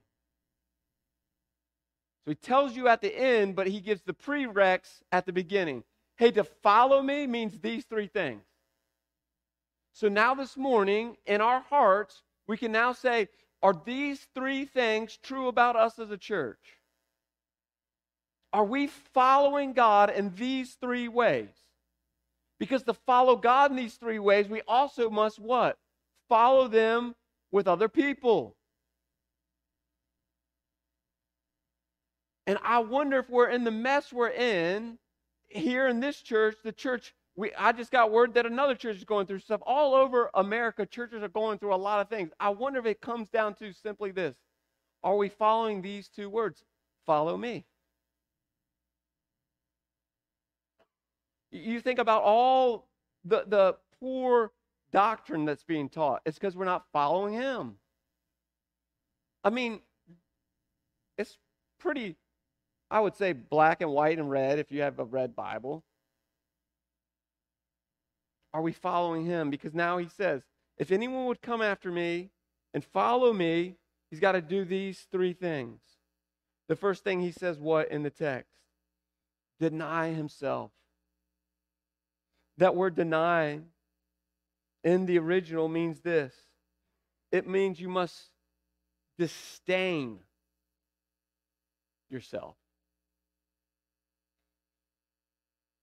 So 2.24 2.30
he 2.30 2.34
tells 2.34 2.74
you 2.74 2.88
at 2.88 3.00
the 3.00 3.16
end, 3.16 3.54
but 3.54 3.66
he 3.66 3.80
gives 3.80 4.02
the 4.02 4.14
prereqs 4.14 5.00
at 5.12 5.26
the 5.26 5.32
beginning. 5.32 5.84
Hey, 6.16 6.30
to 6.32 6.44
follow 6.44 7.02
me 7.02 7.26
means 7.26 7.60
these 7.60 7.84
three 7.84 8.08
things. 8.08 8.42
So 9.92 10.08
now 10.08 10.34
this 10.34 10.56
morning, 10.56 11.16
in 11.26 11.40
our 11.40 11.60
hearts, 11.60 12.22
we 12.46 12.56
can 12.56 12.72
now 12.72 12.92
say, 12.92 13.28
are 13.62 13.80
these 13.84 14.26
three 14.34 14.64
things 14.64 15.18
true 15.22 15.48
about 15.48 15.76
us 15.76 15.98
as 15.98 16.10
a 16.10 16.18
church? 16.18 16.58
Are 18.52 18.64
we 18.64 18.86
following 18.86 19.72
God 19.72 20.10
in 20.10 20.34
these 20.34 20.74
three 20.74 21.08
ways? 21.08 21.50
Because 22.58 22.82
to 22.84 22.94
follow 22.94 23.36
God 23.36 23.70
in 23.70 23.76
these 23.76 23.94
three 23.94 24.18
ways, 24.18 24.48
we 24.48 24.62
also 24.66 25.10
must 25.10 25.38
what? 25.38 25.78
Follow 26.28 26.68
them 26.68 27.14
with 27.52 27.68
other 27.68 27.88
people. 27.88 28.56
And 32.46 32.58
I 32.62 32.78
wonder 32.78 33.18
if 33.18 33.28
we're 33.28 33.48
in 33.48 33.64
the 33.64 33.70
mess 33.70 34.12
we're 34.12 34.30
in 34.30 34.98
here 35.48 35.88
in 35.88 36.00
this 36.00 36.20
church, 36.20 36.56
the 36.64 36.72
church, 36.72 37.14
we, 37.34 37.52
I 37.54 37.72
just 37.72 37.90
got 37.90 38.10
word 38.10 38.34
that 38.34 38.46
another 38.46 38.74
church 38.74 38.96
is 38.96 39.04
going 39.04 39.26
through 39.26 39.40
stuff. 39.40 39.60
All 39.66 39.94
over 39.94 40.30
America, 40.34 40.86
churches 40.86 41.22
are 41.22 41.28
going 41.28 41.58
through 41.58 41.74
a 41.74 41.76
lot 41.76 42.00
of 42.00 42.08
things. 42.08 42.30
I 42.40 42.50
wonder 42.50 42.78
if 42.78 42.86
it 42.86 43.00
comes 43.00 43.28
down 43.28 43.54
to 43.56 43.72
simply 43.72 44.12
this 44.12 44.36
Are 45.02 45.16
we 45.16 45.28
following 45.28 45.82
these 45.82 46.08
two 46.08 46.30
words? 46.30 46.64
Follow 47.04 47.36
me. 47.36 47.64
You 51.50 51.80
think 51.80 51.98
about 51.98 52.22
all 52.22 52.88
the, 53.24 53.44
the 53.46 53.76
poor 54.00 54.52
doctrine 54.92 55.44
that's 55.44 55.64
being 55.64 55.88
taught. 55.88 56.22
It's 56.26 56.38
because 56.38 56.56
we're 56.56 56.64
not 56.64 56.84
following 56.92 57.34
him. 57.34 57.76
I 59.44 59.50
mean, 59.50 59.80
it's 61.18 61.38
pretty, 61.78 62.16
I 62.90 63.00
would 63.00 63.16
say, 63.16 63.32
black 63.32 63.80
and 63.80 63.90
white 63.90 64.18
and 64.18 64.30
red 64.30 64.58
if 64.58 64.72
you 64.72 64.82
have 64.82 64.98
a 64.98 65.04
red 65.04 65.36
Bible. 65.36 65.84
Are 68.52 68.62
we 68.62 68.72
following 68.72 69.24
him? 69.24 69.50
Because 69.50 69.74
now 69.74 69.98
he 69.98 70.08
says, 70.08 70.42
if 70.78 70.90
anyone 70.90 71.26
would 71.26 71.42
come 71.42 71.62
after 71.62 71.90
me 71.90 72.30
and 72.74 72.84
follow 72.84 73.32
me, 73.32 73.76
he's 74.10 74.20
got 74.20 74.32
to 74.32 74.40
do 74.40 74.64
these 74.64 75.06
three 75.10 75.32
things. 75.32 75.80
The 76.68 76.76
first 76.76 77.04
thing 77.04 77.20
he 77.20 77.32
says, 77.32 77.58
what 77.58 77.90
in 77.90 78.02
the 78.02 78.10
text? 78.10 78.50
Deny 79.60 80.12
himself. 80.12 80.70
That 82.58 82.74
word 82.74 82.94
deny 82.94 83.60
in 84.84 85.06
the 85.06 85.18
original 85.18 85.68
means 85.68 86.00
this 86.00 86.34
it 87.32 87.46
means 87.46 87.80
you 87.80 87.88
must 87.88 88.30
disdain 89.18 90.20
yourself. 92.08 92.56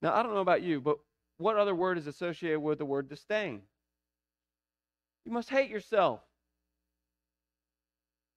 Now, 0.01 0.13
I 0.13 0.23
don't 0.23 0.33
know 0.33 0.41
about 0.41 0.63
you, 0.63 0.81
but 0.81 0.97
what 1.37 1.57
other 1.57 1.75
word 1.75 1.97
is 1.97 2.07
associated 2.07 2.59
with 2.59 2.77
the 2.77 2.85
word 2.85 3.09
disdain? 3.09 3.61
You 5.25 5.31
must 5.31 5.49
hate 5.49 5.69
yourself. 5.69 6.21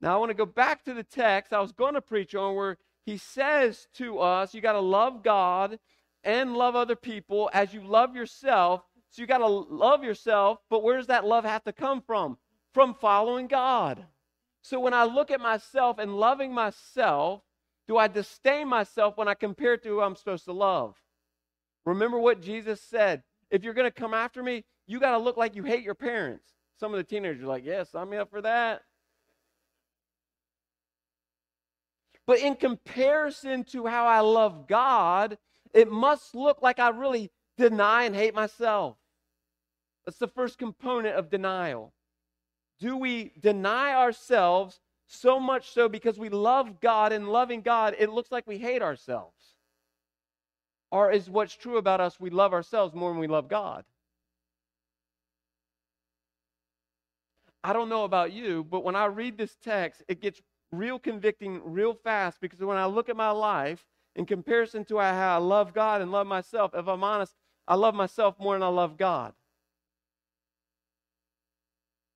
Now, 0.01 0.15
I 0.15 0.19
want 0.19 0.31
to 0.31 0.35
go 0.35 0.47
back 0.47 0.85
to 0.85 0.95
the 0.95 1.03
text 1.03 1.53
I 1.53 1.61
was 1.61 1.73
going 1.73 1.95
to 1.95 2.01
preach 2.01 2.35
on 2.35 2.55
where 2.55 2.77
he 3.05 3.17
says 3.17 3.89
to 3.95 4.19
us, 4.19 4.55
you 4.55 4.61
got 4.61 4.73
to 4.73 4.81
love 4.81 5.23
God 5.23 5.79
and 6.27 6.57
love 6.57 6.75
other 6.75 6.97
people 6.97 7.49
as 7.55 7.73
you 7.73 7.81
love 7.81 8.15
yourself. 8.15 8.83
So 9.11 9.23
you 9.23 9.29
got 9.29 9.39
to 9.39 9.47
love 9.47 10.05
yourself, 10.05 10.59
but 10.69 10.83
where 10.83 10.99
does 10.99 11.07
that 11.07 11.25
love 11.25 11.45
have 11.45 11.65
to 11.65 11.73
come 11.73 12.03
from? 12.03 12.37
From 12.75 12.95
following 12.95 13.47
God. 13.47 14.05
So 14.61 14.81
when 14.81 14.93
I 14.93 15.05
look 15.05 15.31
at 15.31 15.41
myself 15.41 15.99
and 15.99 16.17
loving 16.17 16.53
myself, 16.53 17.43
do 17.87 17.97
I 17.97 18.09
disdain 18.09 18.69
myself 18.69 19.17
when 19.17 19.29
I 19.29 19.35
compare 19.35 19.75
it 19.75 19.85
to 19.85 19.89
who 19.89 20.01
I'm 20.01 20.17
supposed 20.17 20.45
to 20.47 20.53
love? 20.53 20.97
Remember 21.87 22.19
what 22.19 22.43
Jesus 22.43 22.81
said. 22.83 23.23
If 23.49 23.63
you're 23.63 23.75
going 23.75 23.91
to 23.91 24.01
come 24.01 24.13
after 24.13 24.43
me, 24.43 24.65
you 24.89 24.99
got 24.99 25.13
to 25.13 25.19
look 25.19 25.37
like 25.37 25.55
you 25.55 25.63
hate 25.63 25.85
your 25.85 25.95
parents. 25.95 26.45
Some 26.81 26.93
of 26.93 26.99
the 26.99 27.05
teenagers 27.05 27.45
are 27.45 27.47
like, 27.47 27.65
yeah, 27.65 27.85
sign 27.85 28.11
me 28.11 28.17
up 28.17 28.31
for 28.31 28.43
that. 28.43 28.83
But 32.27 32.41
in 32.41 32.57
comparison 32.57 33.63
to 33.67 33.87
how 33.87 34.07
I 34.07 34.21
love 34.21 34.67
God, 34.67 35.39
it 35.77 35.93
must 35.93 36.35
look 36.35 36.63
like 36.63 36.79
I 36.79 36.89
really 36.89 37.31
deny 37.59 38.05
and 38.05 38.17
hate 38.17 38.35
myself. 38.35 38.97
That's 40.07 40.19
the 40.19 40.27
first 40.27 40.59
component 40.59 41.17
of 41.17 41.29
denial. 41.29 41.93
Do 42.81 42.97
we 42.97 43.33
deny 43.39 43.93
ourselves 43.93 44.81
so 45.07 45.39
much 45.39 45.71
so 45.71 45.89
because 45.89 46.19
we 46.19 46.31
love 46.31 46.81
God 46.81 47.13
and 47.13 47.29
loving 47.29 47.61
God, 47.61 47.95
it 47.99 48.11
looks 48.11 48.33
like 48.33 48.47
we 48.47 48.57
hate 48.57 48.81
ourselves? 48.81 49.55
Or 50.91 51.13
is 51.13 51.29
what's 51.29 51.55
true 51.55 51.77
about 51.77 52.01
us, 52.01 52.19
we 52.19 52.31
love 52.31 52.55
ourselves 52.55 52.95
more 52.95 53.11
than 53.11 53.21
we 53.21 53.27
love 53.27 53.49
God? 53.49 53.85
I 57.63 57.75
don't 57.75 57.91
know 57.91 58.05
about 58.05 58.33
you, 58.33 58.65
but 58.65 58.83
when 58.83 58.97
I 58.97 59.07
read 59.07 59.37
this 59.37 59.57
text, 59.63 60.03
it 60.09 60.23
gets 60.23 60.41
real 60.73 60.99
convicting 60.99 61.61
real 61.65 61.93
fast 61.93 62.41
because 62.41 62.61
when 62.61 62.79
I 62.79 62.87
look 62.87 63.09
at 63.09 63.17
my 63.17 63.31
life 63.31 63.85
in 64.17 64.27
comparison 64.27 64.85
to 64.87 64.99
how 64.99 65.37
I 65.37 65.39
love 65.39 65.75
God 65.75 66.01
and 66.01 66.11
love 66.11 66.27
myself, 66.27 66.73
if 66.75 66.89
I'm 66.89 67.05
honest, 67.05 67.35
I 67.69 67.75
love 67.75 67.95
myself 67.95 68.35
more 68.41 68.55
than 68.55 68.63
I 68.63 68.69
love 68.69 68.97
God. 68.97 69.35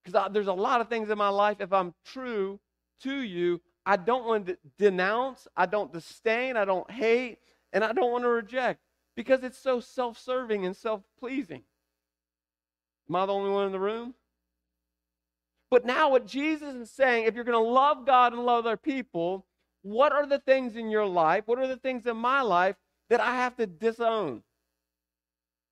Because 0.02 0.30
there's 0.32 0.46
a 0.46 0.52
lot 0.52 0.80
of 0.80 0.88
things 0.88 1.10
in 1.10 1.18
my 1.18 1.28
life, 1.28 1.58
if 1.60 1.72
I'm 1.72 1.94
true 2.06 2.58
to 3.02 3.20
you, 3.20 3.60
I 3.84 3.96
don't 3.96 4.26
want 4.26 4.46
to 4.46 4.58
denounce, 4.78 5.46
I 5.56 5.66
don't 5.66 5.92
disdain, 5.92 6.56
I 6.56 6.64
don't 6.64 6.90
hate, 6.90 7.38
and 7.72 7.84
I 7.84 7.92
don't 7.92 8.10
want 8.10 8.24
to 8.24 8.28
reject 8.28 8.80
because 9.14 9.44
it's 9.44 9.58
so 9.58 9.80
self 9.80 10.18
serving 10.18 10.64
and 10.64 10.74
self 10.74 11.02
pleasing. 11.18 11.62
Am 13.08 13.16
I 13.16 13.26
the 13.26 13.32
only 13.34 13.50
one 13.50 13.66
in 13.66 13.72
the 13.72 13.80
room? 13.80 14.14
But 15.70 15.84
now, 15.84 16.10
what 16.10 16.26
Jesus 16.26 16.74
is 16.74 16.90
saying, 16.90 17.26
if 17.26 17.34
you're 17.34 17.44
going 17.44 17.62
to 17.62 17.70
love 17.70 18.06
God 18.06 18.32
and 18.32 18.44
love 18.44 18.66
other 18.66 18.76
people, 18.76 19.46
what 19.82 20.12
are 20.12 20.26
the 20.26 20.38
things 20.38 20.76
in 20.76 20.90
your 20.90 21.06
life, 21.06 21.44
what 21.46 21.58
are 21.58 21.68
the 21.68 21.76
things 21.76 22.06
in 22.06 22.16
my 22.16 22.42
life 22.42 22.76
that 23.08 23.20
I 23.20 23.34
have 23.36 23.56
to 23.56 23.66
disown 23.66 24.42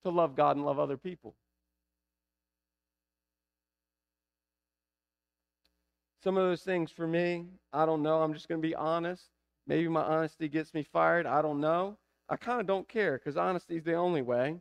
to 0.05 0.11
love 0.11 0.35
God 0.35 0.57
and 0.57 0.65
love 0.65 0.79
other 0.79 0.97
people? 0.97 1.35
Some 6.23 6.37
of 6.37 6.43
those 6.45 6.63
things 6.63 6.91
for 6.91 7.07
me, 7.07 7.47
I 7.73 7.87
don't 7.87 8.03
know. 8.03 8.23
I'm 8.23 8.35
just 8.35 8.49
going 8.49 8.61
to 8.61 8.67
be 8.67 8.75
honest. 8.75 9.25
Maybe 9.67 9.87
my 9.89 10.03
honesty 10.03 10.49
gets 10.49 10.75
me 10.75 10.83
fired. 10.83 11.27
I 11.27 11.43
don't 11.43 11.61
know. 11.61 11.97
I 12.29 12.37
kind 12.37 12.61
of 12.61 12.67
don't 12.67 12.89
care 12.89 13.19
because 13.19 13.37
honesty 13.37 13.77
is 13.77 13.85
the 13.85 13.95
only 13.95 14.23
way. 14.23 14.61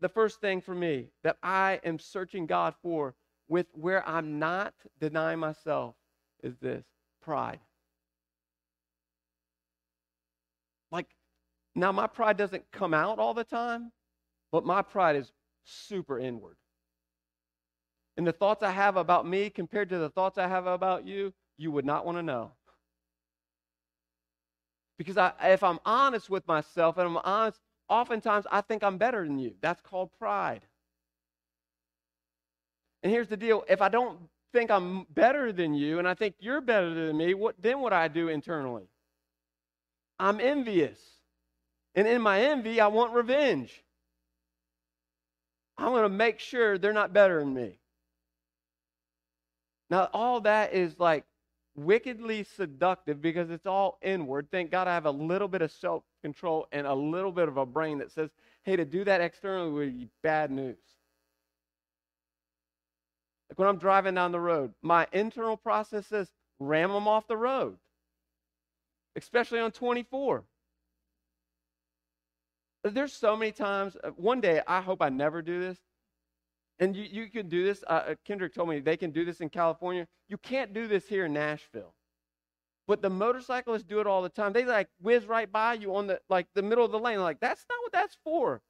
The 0.00 0.08
first 0.08 0.40
thing 0.40 0.60
for 0.60 0.74
me 0.74 1.08
that 1.24 1.38
I 1.42 1.80
am 1.84 1.98
searching 1.98 2.46
God 2.46 2.74
for 2.82 3.14
with 3.48 3.66
where 3.72 4.06
I'm 4.08 4.38
not 4.38 4.74
denying 5.00 5.38
myself 5.38 5.94
is 6.42 6.56
this 6.58 6.84
pride. 7.22 7.60
Like, 10.92 11.06
now 11.76 11.92
my 11.92 12.06
pride 12.06 12.36
doesn't 12.36 12.64
come 12.72 12.94
out 12.94 13.18
all 13.18 13.34
the 13.34 13.44
time, 13.44 13.92
but 14.50 14.64
my 14.64 14.82
pride 14.82 15.16
is 15.16 15.30
super 15.64 16.18
inward. 16.18 16.56
And 18.16 18.26
the 18.26 18.32
thoughts 18.32 18.62
I 18.62 18.70
have 18.70 18.96
about 18.96 19.26
me 19.26 19.50
compared 19.50 19.90
to 19.90 19.98
the 19.98 20.08
thoughts 20.08 20.38
I 20.38 20.48
have 20.48 20.66
about 20.66 21.06
you, 21.06 21.34
you 21.58 21.70
would 21.70 21.84
not 21.84 22.06
want 22.06 22.16
to 22.16 22.22
know. 22.22 22.52
Because 24.96 25.18
I, 25.18 25.32
if 25.42 25.62
I'm 25.62 25.78
honest 25.84 26.30
with 26.30 26.46
myself 26.48 26.96
and 26.96 27.06
I'm 27.06 27.18
honest, 27.18 27.60
oftentimes 27.90 28.46
I 28.50 28.62
think 28.62 28.82
I'm 28.82 28.96
better 28.96 29.26
than 29.26 29.38
you. 29.38 29.52
That's 29.60 29.82
called 29.82 30.10
pride. 30.18 30.62
And 33.02 33.12
here's 33.12 33.28
the 33.28 33.36
deal 33.36 33.64
if 33.68 33.82
I 33.82 33.90
don't 33.90 34.18
think 34.54 34.70
I'm 34.70 35.04
better 35.10 35.52
than 35.52 35.74
you 35.74 35.98
and 35.98 36.08
I 36.08 36.14
think 36.14 36.36
you're 36.38 36.62
better 36.62 36.94
than 36.94 37.18
me, 37.18 37.34
what, 37.34 37.56
then 37.60 37.80
what 37.80 37.92
I 37.92 38.08
do 38.08 38.28
internally? 38.28 38.88
I'm 40.18 40.40
envious. 40.40 40.98
And 41.96 42.06
in 42.06 42.20
my 42.20 42.42
envy, 42.42 42.80
I 42.80 42.88
want 42.88 43.14
revenge. 43.14 43.82
I'm 45.78 45.92
going 45.92 46.02
to 46.02 46.08
make 46.10 46.38
sure 46.38 46.78
they're 46.78 46.92
not 46.92 47.12
better 47.12 47.40
than 47.40 47.54
me. 47.54 47.78
Now, 49.88 50.08
all 50.12 50.40
that 50.42 50.74
is 50.74 50.98
like 50.98 51.24
wickedly 51.74 52.44
seductive 52.44 53.22
because 53.22 53.50
it's 53.50 53.66
all 53.66 53.98
inward. 54.02 54.48
Thank 54.50 54.70
God 54.70 54.88
I 54.88 54.94
have 54.94 55.06
a 55.06 55.10
little 55.10 55.48
bit 55.48 55.62
of 55.62 55.70
self 55.70 56.02
control 56.22 56.66
and 56.72 56.86
a 56.86 56.94
little 56.94 57.32
bit 57.32 57.48
of 57.48 57.56
a 57.56 57.66
brain 57.66 57.98
that 57.98 58.12
says, 58.12 58.30
hey, 58.64 58.76
to 58.76 58.84
do 58.84 59.04
that 59.04 59.20
externally 59.20 59.70
would 59.70 59.98
be 59.98 60.08
bad 60.22 60.50
news. 60.50 60.76
Like 63.48 63.58
when 63.58 63.68
I'm 63.68 63.78
driving 63.78 64.14
down 64.14 64.32
the 64.32 64.40
road, 64.40 64.74
my 64.82 65.06
internal 65.12 65.56
process 65.56 66.06
says, 66.06 66.28
ram 66.58 66.92
them 66.92 67.06
off 67.06 67.28
the 67.28 67.36
road, 67.36 67.76
especially 69.14 69.60
on 69.60 69.70
24. 69.70 70.42
There's 72.92 73.12
so 73.12 73.36
many 73.36 73.52
times, 73.52 73.96
uh, 74.02 74.10
one 74.10 74.40
day, 74.40 74.62
I 74.66 74.80
hope 74.80 75.02
I 75.02 75.08
never 75.08 75.42
do 75.42 75.60
this, 75.60 75.78
and 76.78 76.94
you, 76.94 77.04
you 77.04 77.30
can 77.30 77.48
do 77.48 77.64
this. 77.64 77.82
Uh, 77.86 77.92
uh, 77.92 78.14
Kendrick 78.24 78.54
told 78.54 78.68
me 78.68 78.80
they 78.80 78.96
can 78.96 79.10
do 79.10 79.24
this 79.24 79.40
in 79.40 79.48
California. 79.48 80.06
You 80.28 80.36
can't 80.38 80.72
do 80.72 80.86
this 80.86 81.06
here 81.08 81.26
in 81.26 81.32
Nashville. 81.32 81.94
But 82.86 83.02
the 83.02 83.10
motorcyclists 83.10 83.82
do 83.82 84.00
it 84.00 84.06
all 84.06 84.22
the 84.22 84.28
time. 84.28 84.52
They 84.52 84.64
like 84.64 84.88
whiz 85.00 85.26
right 85.26 85.50
by 85.50 85.74
you 85.74 85.96
on 85.96 86.06
the 86.06 86.20
like 86.28 86.46
the 86.54 86.62
middle 86.62 86.84
of 86.84 86.92
the 86.92 86.98
lane. 86.98 87.20
Like 87.20 87.40
that's 87.40 87.64
not 87.68 87.78
what 87.82 87.92
that's 87.92 88.16
for. 88.22 88.62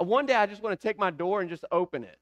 Uh, 0.00 0.04
one 0.04 0.26
day 0.26 0.34
I 0.34 0.46
just 0.46 0.62
want 0.62 0.78
to 0.78 0.88
take 0.88 0.98
my 0.98 1.10
door 1.10 1.40
and 1.40 1.48
just 1.48 1.64
open 1.70 2.02
it. 2.02 2.18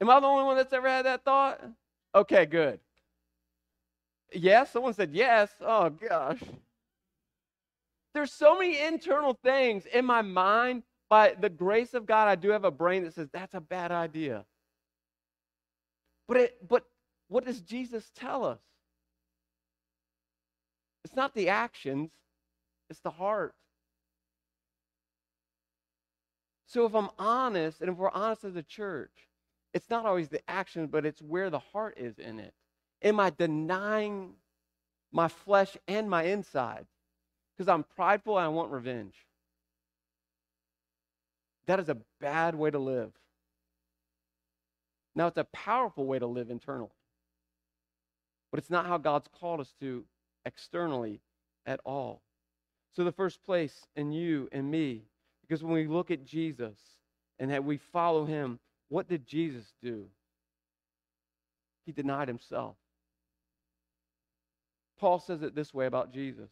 Am 0.00 0.10
I 0.10 0.18
the 0.18 0.26
only 0.26 0.44
one 0.44 0.56
that's 0.56 0.72
ever 0.72 0.88
had 0.88 1.06
that 1.06 1.24
thought? 1.24 1.60
Okay, 2.14 2.46
good. 2.46 2.80
Yes, 4.32 4.72
someone 4.72 4.94
said 4.94 5.10
yes. 5.12 5.50
Oh 5.60 5.90
gosh. 5.90 6.40
There's 8.14 8.32
so 8.32 8.58
many 8.58 8.80
internal 8.80 9.38
things 9.42 9.86
in 9.86 10.04
my 10.04 10.22
mind 10.22 10.82
by 11.08 11.34
the 11.38 11.48
grace 11.48 11.92
of 11.94 12.06
God, 12.06 12.28
I 12.28 12.36
do 12.36 12.50
have 12.50 12.64
a 12.64 12.70
brain 12.70 13.02
that 13.02 13.14
says 13.14 13.28
that's 13.32 13.54
a 13.54 13.60
bad 13.60 13.90
idea. 13.90 14.44
But, 16.28 16.36
it, 16.36 16.68
but 16.68 16.84
what 17.28 17.44
does 17.44 17.60
Jesus 17.60 18.10
tell 18.14 18.44
us? 18.44 18.60
It's 21.04 21.16
not 21.16 21.34
the 21.34 21.48
actions, 21.48 22.10
it's 22.88 23.00
the 23.00 23.10
heart. 23.10 23.54
So 26.66 26.86
if 26.86 26.94
I'm 26.94 27.10
honest, 27.18 27.80
and 27.80 27.90
if 27.90 27.96
we're 27.96 28.10
honest 28.10 28.44
as 28.44 28.54
a 28.54 28.62
church, 28.62 29.10
it's 29.74 29.90
not 29.90 30.06
always 30.06 30.28
the 30.28 30.48
action, 30.48 30.86
but 30.86 31.04
it's 31.04 31.20
where 31.20 31.50
the 31.50 31.58
heart 31.58 31.94
is 31.96 32.20
in 32.20 32.38
it. 32.38 32.54
Am 33.02 33.18
I 33.18 33.30
denying 33.30 34.34
my 35.10 35.26
flesh 35.26 35.76
and 35.88 36.08
my 36.08 36.24
inside? 36.24 36.86
Because 37.60 37.74
I'm 37.74 37.84
prideful 37.94 38.38
and 38.38 38.46
I 38.46 38.48
want 38.48 38.72
revenge. 38.72 39.12
That 41.66 41.78
is 41.78 41.90
a 41.90 41.98
bad 42.18 42.54
way 42.54 42.70
to 42.70 42.78
live. 42.78 43.12
Now, 45.14 45.26
it's 45.26 45.36
a 45.36 45.44
powerful 45.44 46.06
way 46.06 46.18
to 46.18 46.26
live 46.26 46.48
internally, 46.48 46.88
but 48.50 48.60
it's 48.60 48.70
not 48.70 48.86
how 48.86 48.96
God's 48.96 49.28
called 49.38 49.60
us 49.60 49.74
to 49.78 50.06
externally 50.46 51.20
at 51.66 51.80
all. 51.84 52.22
So, 52.96 53.04
the 53.04 53.12
first 53.12 53.42
place 53.44 53.86
in 53.94 54.10
you 54.10 54.48
and 54.52 54.70
me, 54.70 55.02
because 55.42 55.62
when 55.62 55.74
we 55.74 55.86
look 55.86 56.10
at 56.10 56.24
Jesus 56.24 56.78
and 57.38 57.50
that 57.50 57.62
we 57.62 57.76
follow 57.76 58.24
him, 58.24 58.58
what 58.88 59.06
did 59.06 59.26
Jesus 59.26 59.66
do? 59.82 60.06
He 61.84 61.92
denied 61.92 62.28
himself. 62.28 62.76
Paul 64.98 65.18
says 65.18 65.42
it 65.42 65.54
this 65.54 65.74
way 65.74 65.84
about 65.84 66.14
Jesus. 66.14 66.48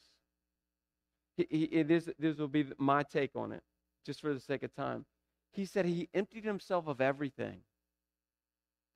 He, 1.38 1.46
he, 1.50 1.64
it 1.64 1.90
is, 1.90 2.10
this 2.18 2.36
will 2.36 2.48
be 2.48 2.66
my 2.78 3.04
take 3.04 3.36
on 3.36 3.52
it 3.52 3.62
just 4.04 4.20
for 4.20 4.34
the 4.34 4.40
sake 4.40 4.64
of 4.64 4.74
time. 4.74 5.06
He 5.52 5.64
said 5.64 5.86
he 5.86 6.08
emptied 6.12 6.44
himself 6.44 6.88
of 6.88 7.00
everything 7.00 7.60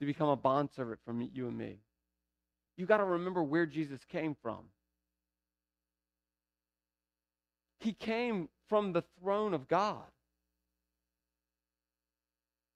to 0.00 0.06
become 0.06 0.28
a 0.28 0.36
bondservant 0.36 0.98
from 1.04 1.30
you 1.32 1.46
and 1.46 1.56
me. 1.56 1.78
You 2.76 2.84
got 2.84 2.96
to 2.96 3.04
remember 3.04 3.42
where 3.42 3.64
Jesus 3.64 4.00
came 4.04 4.34
from. 4.42 4.64
He 7.78 7.92
came 7.92 8.48
from 8.68 8.92
the 8.92 9.04
throne 9.20 9.54
of 9.54 9.68
God. 9.68 10.04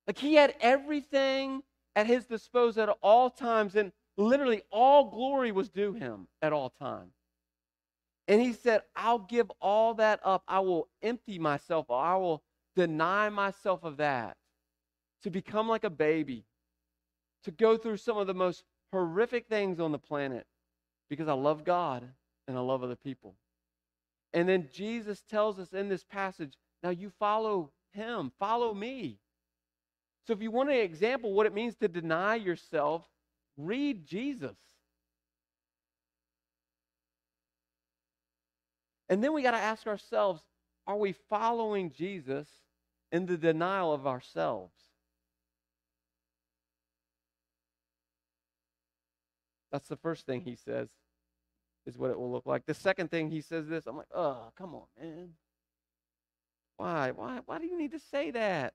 Like 0.07 0.19
he 0.19 0.35
had 0.35 0.55
everything 0.61 1.63
at 1.97 2.07
his 2.07 2.27
disposal 2.27 2.85
at 2.85 2.97
all 3.03 3.31
times, 3.31 3.75
and 3.75 3.91
literally 4.17 4.63
all 4.71 5.11
glory 5.11 5.51
was 5.51 5.69
due 5.69 5.95
him 5.95 6.29
at 6.41 6.53
all 6.53 6.71
times. 6.71 7.16
And 8.29 8.41
he 8.41 8.53
said, 8.53 8.83
I'll 8.95 9.21
give 9.21 9.51
all 9.61 9.95
that 9.95 10.21
up. 10.25 10.43
I 10.49 10.61
will 10.61 10.89
empty 11.03 11.39
myself. 11.39 11.91
I 11.91 12.17
will 12.17 12.43
deny 12.75 13.29
myself 13.29 13.85
of 13.85 13.99
that 13.99 14.37
to 15.23 15.31
become 15.31 15.69
like 15.69 15.85
a 15.85 15.91
baby, 15.91 16.45
to 17.45 17.51
go 17.51 17.77
through 17.77 17.97
some 17.99 18.19
of 18.19 18.27
the 18.27 18.35
most 18.35 18.65
horrific 18.93 19.49
things 19.49 19.81
on 19.81 19.93
the 19.93 19.99
planet 19.99 20.47
because 21.09 21.29
I 21.29 21.33
love 21.33 21.65
God 21.65 22.09
and 22.49 22.57
I 22.57 22.61
love 22.61 22.83
other 22.83 22.97
people. 22.97 23.35
And 24.33 24.49
then 24.49 24.69
Jesus 24.73 25.23
tells 25.23 25.59
us 25.59 25.73
in 25.73 25.89
this 25.89 26.05
passage, 26.05 26.55
now 26.83 26.91
you 26.91 27.11
follow 27.19 27.71
him, 27.93 28.33
follow 28.39 28.75
me. 28.75 29.19
So 30.27 30.33
if 30.33 30.43
you 30.43 30.51
want 30.51 30.71
an 30.71 30.77
example 30.77 31.33
what 31.33 31.47
it 31.47 31.55
means 31.55 31.77
to 31.77 31.89
deny 31.89 32.35
yourself, 32.35 33.09
read 33.57 34.07
Jesus. 34.07 34.57
And 39.09 39.23
then 39.23 39.33
we 39.33 39.43
got 39.43 39.53
to 39.53 39.59
ask 39.59 39.87
ourselves 39.87 40.43
are 40.87 40.97
we 40.97 41.13
following 41.29 41.91
Jesus 41.91 42.49
in 43.11 43.27
the 43.27 43.37
denial 43.37 43.93
of 43.93 44.07
ourselves. 44.07 44.75
That's 49.73 49.89
the 49.89 49.97
first 49.97 50.27
thing 50.27 50.43
he 50.43 50.57
says, 50.57 50.89
is 51.87 51.99
what 51.99 52.11
it 52.11 52.19
will 52.19 52.31
look 52.31 52.47
like. 52.47 52.67
The 52.67 52.75
second 52.75 53.11
thing 53.11 53.31
he 53.31 53.41
says 53.41 53.67
this, 53.67 53.87
I'm 53.87 53.97
like, 53.97 54.07
oh, 54.15 54.53
come 54.57 54.75
on, 54.75 54.85
man. 54.99 55.31
Why? 56.77 57.11
Why? 57.11 57.41
Why 57.47 57.59
do 57.59 57.67
you 57.67 57.77
need 57.77 57.93
to 57.93 57.99
say 57.99 58.31
that? 58.31 58.75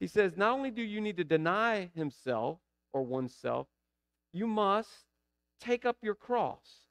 He 0.00 0.06
says, 0.06 0.36
not 0.36 0.52
only 0.52 0.70
do 0.70 0.82
you 0.82 1.00
need 1.00 1.16
to 1.16 1.24
deny 1.24 1.90
himself 1.94 2.58
or 2.92 3.02
oneself, 3.02 3.66
you 4.32 4.46
must 4.46 4.90
take 5.60 5.84
up 5.84 5.96
your 6.02 6.14
cross. 6.14 6.87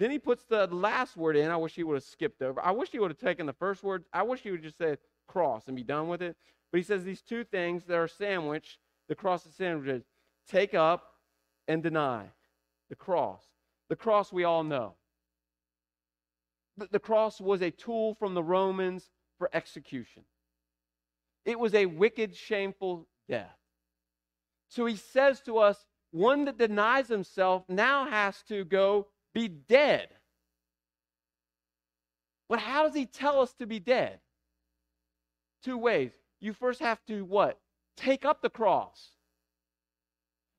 Then 0.00 0.10
he 0.10 0.18
puts 0.18 0.44
the 0.44 0.66
last 0.68 1.14
word 1.14 1.36
in. 1.36 1.50
I 1.50 1.58
wish 1.58 1.74
he 1.74 1.84
would 1.84 1.96
have 1.96 2.02
skipped 2.02 2.40
over. 2.40 2.58
I 2.64 2.70
wish 2.70 2.88
he 2.88 2.98
would 2.98 3.10
have 3.10 3.20
taken 3.20 3.44
the 3.44 3.52
first 3.52 3.84
word. 3.84 4.04
I 4.14 4.22
wish 4.22 4.40
he 4.40 4.50
would 4.50 4.62
just 4.62 4.78
say 4.78 4.96
cross 5.28 5.64
and 5.66 5.76
be 5.76 5.82
done 5.82 6.08
with 6.08 6.22
it. 6.22 6.38
But 6.72 6.78
he 6.78 6.84
says 6.84 7.04
these 7.04 7.20
two 7.20 7.44
things 7.44 7.84
that 7.84 7.96
are 7.96 8.08
sandwiched, 8.08 8.78
the 9.08 9.14
cross 9.14 9.44
is 9.44 9.54
sandwiched, 9.54 10.06
take 10.48 10.72
up 10.72 11.16
and 11.68 11.82
deny. 11.82 12.24
The 12.88 12.96
cross. 12.96 13.42
The 13.90 13.96
cross 13.96 14.32
we 14.32 14.42
all 14.42 14.64
know. 14.64 14.94
The 16.90 16.98
cross 16.98 17.38
was 17.38 17.60
a 17.60 17.70
tool 17.70 18.14
from 18.14 18.32
the 18.32 18.42
Romans 18.42 19.10
for 19.36 19.50
execution. 19.52 20.22
It 21.44 21.60
was 21.60 21.74
a 21.74 21.84
wicked, 21.84 22.34
shameful 22.34 23.06
death. 23.28 23.58
So 24.68 24.86
he 24.86 24.96
says 24.96 25.42
to 25.42 25.58
us, 25.58 25.84
one 26.10 26.46
that 26.46 26.56
denies 26.56 27.08
himself 27.08 27.64
now 27.68 28.08
has 28.08 28.42
to 28.48 28.64
go 28.64 29.08
be 29.34 29.48
dead. 29.48 30.08
But 32.48 32.58
how 32.58 32.84
does 32.84 32.94
he 32.94 33.06
tell 33.06 33.40
us 33.40 33.52
to 33.54 33.66
be 33.66 33.78
dead? 33.78 34.18
Two 35.62 35.78
ways. 35.78 36.10
You 36.40 36.52
first 36.52 36.80
have 36.80 36.98
to 37.06 37.24
what? 37.24 37.58
Take 37.96 38.24
up 38.24 38.42
the 38.42 38.50
cross. 38.50 39.10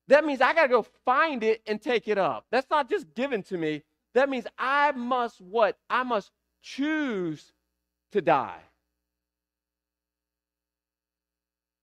That 0.07 0.25
means 0.25 0.41
I 0.41 0.53
got 0.53 0.63
to 0.63 0.67
go 0.69 0.85
find 1.05 1.43
it 1.43 1.61
and 1.67 1.81
take 1.81 2.07
it 2.07 2.17
up. 2.17 2.45
That's 2.51 2.69
not 2.69 2.89
just 2.89 3.13
given 3.13 3.43
to 3.43 3.57
me. 3.57 3.83
That 4.13 4.29
means 4.29 4.45
I 4.57 4.91
must 4.91 5.41
what? 5.41 5.77
I 5.89 6.03
must 6.03 6.31
choose 6.61 7.51
to 8.11 8.21
die. 8.21 8.59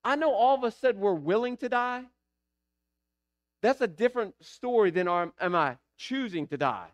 I 0.05 0.16
know 0.16 0.33
all 0.33 0.55
of 0.55 0.64
us 0.64 0.77
said 0.77 0.96
we're 0.96 1.12
willing 1.12 1.57
to 1.59 1.68
die. 1.68 2.05
That's 3.61 3.81
a 3.81 3.88
different 3.88 4.35
story 4.40 4.90
than 4.90 5.09
are, 5.09 5.33
am 5.40 5.55
I 5.55 5.77
choosing 5.98 6.46
to 6.46 6.56
die? 6.56 6.88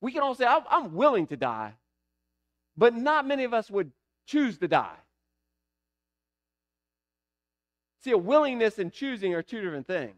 We 0.00 0.12
can 0.12 0.22
all 0.22 0.34
say, 0.34 0.46
I'm 0.46 0.94
willing 0.94 1.26
to 1.28 1.36
die, 1.36 1.72
but 2.76 2.94
not 2.94 3.26
many 3.26 3.44
of 3.44 3.54
us 3.54 3.70
would 3.70 3.90
choose 4.26 4.58
to 4.58 4.68
die. 4.68 4.96
See, 8.02 8.10
a 8.10 8.18
willingness 8.18 8.78
and 8.78 8.92
choosing 8.92 9.32
are 9.32 9.42
two 9.42 9.62
different 9.62 9.86
things. 9.86 10.16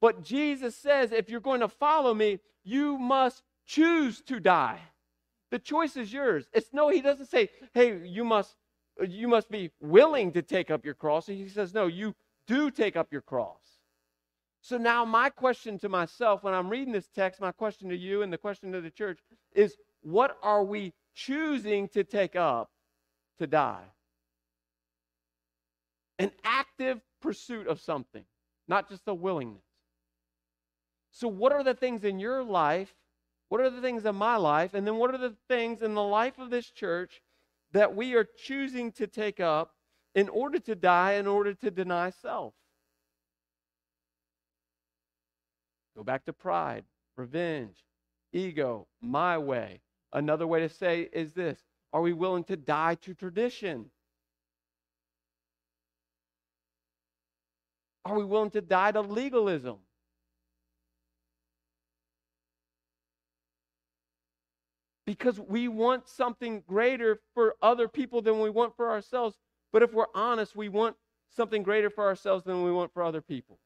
But 0.00 0.24
Jesus 0.24 0.74
says, 0.76 1.12
if 1.12 1.28
you're 1.28 1.40
going 1.40 1.60
to 1.60 1.68
follow 1.68 2.12
me, 2.12 2.40
you 2.64 2.98
must 2.98 3.44
choose 3.66 4.20
to 4.22 4.40
die. 4.40 4.80
The 5.50 5.60
choice 5.60 5.96
is 5.96 6.12
yours. 6.12 6.48
It's 6.52 6.72
no, 6.72 6.88
he 6.88 7.00
doesn't 7.00 7.26
say, 7.26 7.50
hey, 7.72 8.04
you 8.04 8.24
must 8.24 8.56
you 9.08 9.28
must 9.28 9.48
be 9.48 9.70
willing 9.80 10.32
to 10.32 10.42
take 10.42 10.72
up 10.72 10.84
your 10.84 10.94
cross. 10.94 11.26
He 11.26 11.48
says, 11.48 11.72
no, 11.72 11.86
you 11.86 12.16
do 12.48 12.68
take 12.68 12.96
up 12.96 13.12
your 13.12 13.20
cross. 13.20 13.62
So 14.68 14.76
now 14.76 15.04
my 15.04 15.30
question 15.30 15.78
to 15.78 15.88
myself 15.88 16.42
when 16.42 16.52
I'm 16.52 16.68
reading 16.68 16.92
this 16.92 17.08
text, 17.08 17.40
my 17.40 17.52
question 17.52 17.88
to 17.88 17.96
you 17.96 18.22
and 18.22 18.32
the 18.32 18.38
question 18.38 18.70
to 18.72 18.80
the 18.80 18.90
church 18.90 19.18
is 19.54 19.76
what 20.02 20.36
are 20.42 20.62
we 20.62 20.92
choosing 21.14 21.88
to 21.88 22.04
take 22.04 22.36
up 22.36 22.70
to 23.38 23.46
die? 23.46 23.86
an 26.18 26.32
active 26.44 27.00
pursuit 27.20 27.66
of 27.66 27.80
something, 27.80 28.24
not 28.66 28.88
just 28.88 29.02
a 29.06 29.14
willingness. 29.14 29.62
So, 31.10 31.28
what 31.28 31.52
are 31.52 31.64
the 31.64 31.74
things 31.74 32.04
in 32.04 32.18
your 32.18 32.42
life? 32.42 32.94
What 33.48 33.60
are 33.60 33.70
the 33.70 33.80
things 33.80 34.04
in 34.04 34.14
my 34.16 34.36
life? 34.36 34.74
And 34.74 34.86
then, 34.86 34.96
what 34.96 35.14
are 35.14 35.18
the 35.18 35.34
things 35.48 35.82
in 35.82 35.94
the 35.94 36.02
life 36.02 36.38
of 36.38 36.50
this 36.50 36.70
church 36.70 37.22
that 37.72 37.94
we 37.94 38.14
are 38.14 38.26
choosing 38.44 38.92
to 38.92 39.06
take 39.06 39.40
up 39.40 39.74
in 40.14 40.28
order 40.28 40.58
to 40.58 40.74
die, 40.74 41.12
in 41.14 41.26
order 41.26 41.54
to 41.54 41.70
deny 41.70 42.10
self? 42.10 42.54
Go 45.98 46.04
back 46.04 46.24
to 46.26 46.32
pride, 46.32 46.84
revenge, 47.16 47.84
ego, 48.32 48.86
my 49.02 49.36
way. 49.36 49.80
Another 50.12 50.46
way 50.46 50.60
to 50.60 50.68
say 50.68 51.08
is 51.12 51.32
this 51.32 51.58
Are 51.92 52.00
we 52.00 52.12
willing 52.12 52.44
to 52.44 52.56
die 52.56 52.94
to 53.02 53.14
tradition? 53.14 53.86
Are 58.04 58.16
we 58.16 58.24
willing 58.24 58.52
to 58.52 58.60
die 58.60 58.92
to 58.92 59.00
legalism? 59.00 59.78
Because 65.04 65.40
we 65.40 65.66
want 65.66 66.08
something 66.08 66.62
greater 66.68 67.18
for 67.34 67.56
other 67.60 67.88
people 67.88 68.22
than 68.22 68.38
we 68.38 68.50
want 68.50 68.76
for 68.76 68.88
ourselves. 68.88 69.36
But 69.72 69.82
if 69.82 69.92
we're 69.92 70.06
honest, 70.14 70.54
we 70.54 70.68
want 70.68 70.94
something 71.34 71.64
greater 71.64 71.90
for 71.90 72.06
ourselves 72.06 72.44
than 72.44 72.62
we 72.62 72.70
want 72.70 72.94
for 72.94 73.02
other 73.02 73.20
people. 73.20 73.58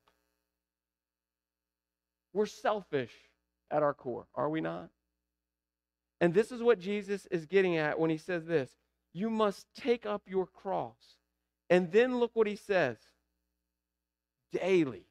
We're 2.33 2.47
selfish 2.47 3.13
at 3.71 3.83
our 3.83 3.95
core, 3.95 4.27
are 4.35 4.49
we 4.49 4.61
not? 4.61 4.89
And 6.21 6.33
this 6.33 6.53
is 6.53 6.63
what 6.63 6.79
Jesus 6.79 7.27
is 7.31 7.47
getting 7.47 7.77
at 7.77 7.99
when 7.99 8.11
he 8.11 8.17
says 8.17 8.47
this 8.47 8.71
You 9.13 9.29
must 9.29 9.67
take 9.75 10.07
up 10.07 10.23
your 10.27 10.47
cross. 10.47 11.17
And 11.69 11.91
then 11.91 12.19
look 12.19 12.33
what 12.35 12.47
he 12.47 12.57
says 12.57 12.99
daily. 14.53 15.07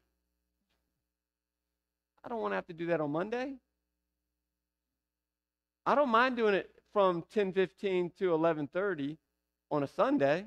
I 2.24 2.28
don't 2.28 2.40
want 2.40 2.52
to 2.52 2.56
have 2.56 2.66
to 2.68 2.72
do 2.72 2.86
that 2.86 3.00
on 3.00 3.10
Monday. 3.10 3.54
I 5.84 5.94
don't 5.96 6.08
mind 6.08 6.36
doing 6.36 6.54
it 6.54 6.70
from 6.92 7.22
10:15 7.34 8.16
to 8.18 8.32
11:30 8.32 9.18
on 9.70 9.82
a 9.82 9.88
Sunday. 9.88 10.46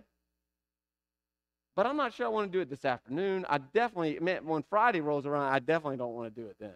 But 1.75 1.85
I'm 1.85 1.97
not 1.97 2.13
sure 2.13 2.25
I 2.25 2.29
want 2.29 2.51
to 2.51 2.57
do 2.57 2.61
it 2.61 2.69
this 2.69 2.85
afternoon. 2.85 3.45
I 3.49 3.57
definitely, 3.57 4.17
man, 4.19 4.45
when 4.45 4.63
Friday 4.69 5.01
rolls 5.01 5.25
around, 5.25 5.51
I 5.51 5.59
definitely 5.59 5.97
don't 5.97 6.13
want 6.13 6.33
to 6.33 6.41
do 6.41 6.47
it 6.47 6.55
then. 6.59 6.75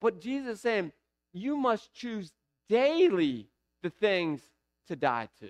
But 0.00 0.20
Jesus 0.20 0.56
is 0.56 0.60
saying, 0.60 0.92
you 1.32 1.56
must 1.56 1.94
choose 1.94 2.32
daily 2.68 3.48
the 3.82 3.90
things 3.90 4.42
to 4.88 4.96
die 4.96 5.28
to. 5.40 5.48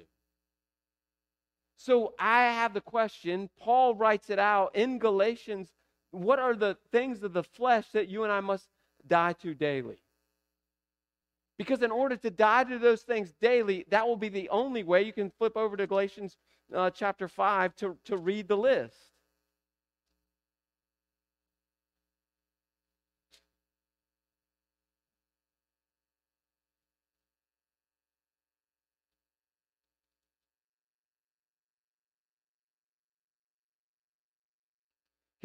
So 1.76 2.14
I 2.18 2.44
have 2.44 2.72
the 2.72 2.80
question. 2.80 3.50
Paul 3.58 3.94
writes 3.94 4.30
it 4.30 4.38
out 4.38 4.74
in 4.76 4.98
Galatians. 4.98 5.68
What 6.12 6.38
are 6.38 6.54
the 6.54 6.76
things 6.92 7.22
of 7.22 7.32
the 7.32 7.42
flesh 7.42 7.86
that 7.92 8.08
you 8.08 8.22
and 8.22 8.32
I 8.32 8.40
must 8.40 8.68
die 9.06 9.34
to 9.42 9.54
daily? 9.54 9.98
Because 11.58 11.82
in 11.82 11.90
order 11.90 12.16
to 12.16 12.30
die 12.30 12.64
to 12.64 12.78
those 12.78 13.02
things 13.02 13.34
daily, 13.40 13.86
that 13.90 14.06
will 14.06 14.16
be 14.16 14.28
the 14.28 14.48
only 14.50 14.84
way. 14.84 15.02
You 15.02 15.12
can 15.12 15.30
flip 15.30 15.56
over 15.56 15.76
to 15.76 15.86
Galatians 15.86 16.36
uh, 16.74 16.90
chapter 16.90 17.28
5 17.28 17.76
to, 17.76 17.96
to 18.04 18.16
read 18.16 18.48
the 18.48 18.56
list. 18.56 18.96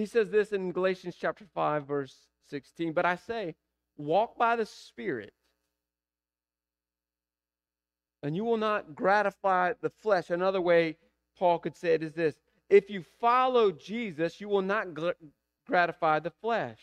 He 0.01 0.07
says 0.07 0.31
this 0.31 0.51
in 0.51 0.71
Galatians 0.71 1.15
chapter 1.15 1.45
5, 1.53 1.85
verse 1.85 2.15
16. 2.49 2.91
But 2.91 3.05
I 3.05 3.17
say, 3.17 3.53
walk 3.97 4.35
by 4.35 4.55
the 4.55 4.65
Spirit, 4.65 5.31
and 8.23 8.35
you 8.35 8.43
will 8.43 8.57
not 8.57 8.95
gratify 8.95 9.73
the 9.79 9.91
flesh. 9.91 10.31
Another 10.31 10.59
way 10.59 10.97
Paul 11.37 11.59
could 11.59 11.75
say 11.75 11.93
it 11.93 12.03
is 12.03 12.13
this 12.13 12.35
if 12.69 12.89
you 12.89 13.03
follow 13.19 13.71
Jesus, 13.71 14.39
you 14.39 14.47
will 14.47 14.61
not 14.61 14.87
gratify 15.67 16.19
the 16.19 16.31
flesh. 16.31 16.79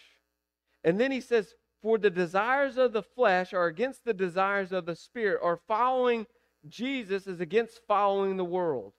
And 0.84 1.00
then 1.00 1.10
he 1.10 1.20
says, 1.20 1.54
For 1.82 1.98
the 1.98 2.10
desires 2.10 2.76
of 2.76 2.92
the 2.92 3.02
flesh 3.02 3.52
are 3.52 3.66
against 3.66 4.04
the 4.04 4.14
desires 4.14 4.72
of 4.72 4.86
the 4.86 4.96
Spirit, 4.96 5.40
or 5.42 5.60
following 5.66 6.26
Jesus 6.68 7.26
is 7.26 7.40
against 7.40 7.80
following 7.86 8.36
the 8.36 8.44
world. 8.44 8.92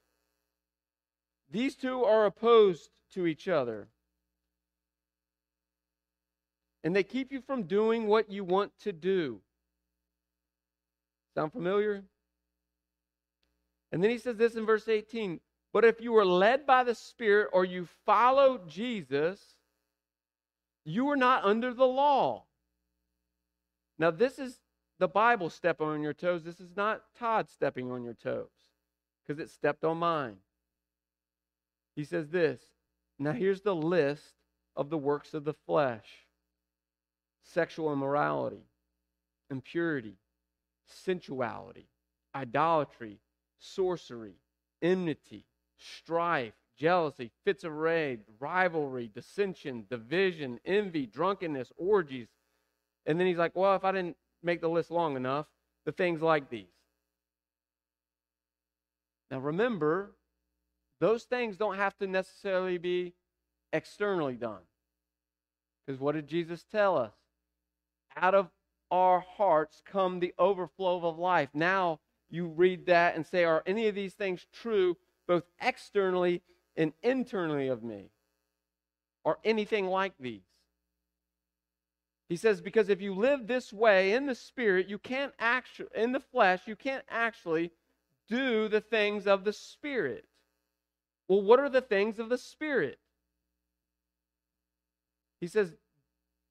These 1.50 1.76
two 1.76 2.04
are 2.04 2.26
opposed 2.26 2.90
to 3.12 3.26
each 3.26 3.48
other 3.48 3.88
and 6.82 6.94
they 6.96 7.02
keep 7.02 7.32
you 7.32 7.40
from 7.40 7.64
doing 7.64 8.06
what 8.06 8.30
you 8.30 8.44
want 8.44 8.72
to 8.80 8.92
do. 8.92 9.40
Sound 11.34 11.52
familiar? 11.52 12.04
And 13.92 14.02
then 14.02 14.10
he 14.10 14.18
says 14.18 14.36
this 14.36 14.54
in 14.54 14.66
verse 14.66 14.88
18 14.88 15.40
But 15.72 15.84
if 15.84 16.00
you 16.00 16.16
are 16.16 16.24
led 16.24 16.66
by 16.66 16.84
the 16.84 16.94
Spirit 16.94 17.50
or 17.52 17.64
you 17.64 17.86
follow 18.06 18.60
Jesus, 18.66 19.40
you 20.84 21.08
are 21.10 21.16
not 21.16 21.44
under 21.44 21.74
the 21.74 21.86
law. 21.86 22.44
Now, 23.98 24.10
this 24.10 24.38
is 24.38 24.58
the 24.98 25.08
Bible 25.08 25.50
stepping 25.50 25.86
on 25.86 26.02
your 26.02 26.14
toes. 26.14 26.42
This 26.42 26.60
is 26.60 26.70
not 26.76 27.02
Todd 27.18 27.48
stepping 27.48 27.90
on 27.90 28.02
your 28.02 28.14
toes 28.14 28.48
because 29.22 29.40
it 29.40 29.50
stepped 29.50 29.84
on 29.84 29.98
mine. 29.98 30.36
He 31.96 32.04
says 32.04 32.28
this. 32.30 32.60
Now, 33.18 33.32
here's 33.32 33.60
the 33.60 33.74
list 33.74 34.34
of 34.76 34.88
the 34.88 34.98
works 34.98 35.34
of 35.34 35.44
the 35.44 35.54
flesh 35.66 36.06
sexual 37.42 37.92
immorality, 37.92 38.64
impurity, 39.50 40.16
sensuality, 40.86 41.88
idolatry, 42.34 43.18
sorcery, 43.60 44.34
enmity, 44.82 45.44
strife, 45.76 46.54
jealousy, 46.76 47.30
fits 47.44 47.62
of 47.64 47.72
rage, 47.72 48.20
rivalry, 48.38 49.10
dissension, 49.14 49.84
division, 49.88 50.58
envy, 50.64 51.06
drunkenness, 51.06 51.72
orgies. 51.76 52.28
And 53.06 53.20
then 53.20 53.26
he's 53.26 53.38
like, 53.38 53.54
well, 53.54 53.76
if 53.76 53.84
I 53.84 53.92
didn't 53.92 54.16
make 54.42 54.60
the 54.60 54.68
list 54.68 54.90
long 54.90 55.16
enough, 55.16 55.46
the 55.84 55.92
things 55.92 56.22
like 56.22 56.50
these. 56.50 56.66
Now 59.30 59.38
remember, 59.38 60.12
those 61.00 61.24
things 61.24 61.56
don't 61.56 61.76
have 61.76 61.96
to 61.98 62.06
necessarily 62.06 62.78
be 62.78 63.14
externally 63.72 64.34
done. 64.34 64.62
Because 65.86 66.00
what 66.00 66.14
did 66.14 66.26
Jesus 66.26 66.64
tell 66.70 66.96
us? 66.96 67.12
Out 68.16 68.34
of 68.34 68.50
our 68.90 69.20
hearts 69.20 69.82
come 69.84 70.18
the 70.18 70.34
overflow 70.38 71.06
of 71.06 71.18
life. 71.18 71.48
Now 71.54 72.00
you 72.30 72.46
read 72.46 72.86
that 72.86 73.16
and 73.16 73.26
say, 73.26 73.44
Are 73.44 73.62
any 73.66 73.88
of 73.88 73.94
these 73.94 74.14
things 74.14 74.46
true, 74.52 74.96
both 75.26 75.44
externally 75.60 76.42
and 76.76 76.92
internally 77.02 77.68
of 77.68 77.82
me? 77.82 78.10
Or 79.24 79.38
anything 79.44 79.86
like 79.86 80.14
these? 80.18 80.42
He 82.30 82.36
says, 82.36 82.60
because 82.60 82.88
if 82.88 83.00
you 83.00 83.12
live 83.12 83.48
this 83.48 83.72
way 83.72 84.12
in 84.12 84.26
the 84.26 84.36
spirit, 84.36 84.86
you 84.88 84.98
can't 84.98 85.32
actually, 85.40 85.88
in 85.96 86.12
the 86.12 86.20
flesh, 86.20 86.60
you 86.64 86.76
can't 86.76 87.04
actually 87.10 87.72
do 88.28 88.68
the 88.68 88.80
things 88.80 89.26
of 89.26 89.42
the 89.42 89.52
spirit. 89.52 90.26
Well, 91.26 91.42
what 91.42 91.58
are 91.58 91.68
the 91.68 91.80
things 91.80 92.20
of 92.20 92.28
the 92.28 92.38
spirit? 92.38 93.00
He 95.40 95.48
says, 95.48 95.72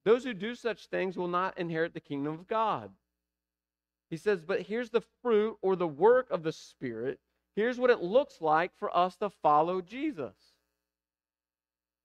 those 0.04 0.26
who 0.26 0.34
do 0.34 0.54
such 0.54 0.88
things 0.88 1.16
will 1.16 1.30
not 1.30 1.58
inherit 1.58 1.94
the 1.94 2.02
kingdom 2.02 2.34
of 2.34 2.48
God. 2.48 2.92
He 4.10 4.18
says, 4.18 4.42
but 4.42 4.62
here's 4.62 4.90
the 4.90 5.04
fruit 5.22 5.58
or 5.62 5.76
the 5.76 5.88
work 5.88 6.32
of 6.32 6.44
the 6.44 6.52
Spirit. 6.52 7.20
Here's 7.56 7.78
what 7.78 7.90
it 7.90 8.02
looks 8.02 8.42
like 8.42 8.72
for 8.78 8.96
us 8.96 9.16
to 9.18 9.30
follow 9.30 9.82
Jesus. 9.82 10.36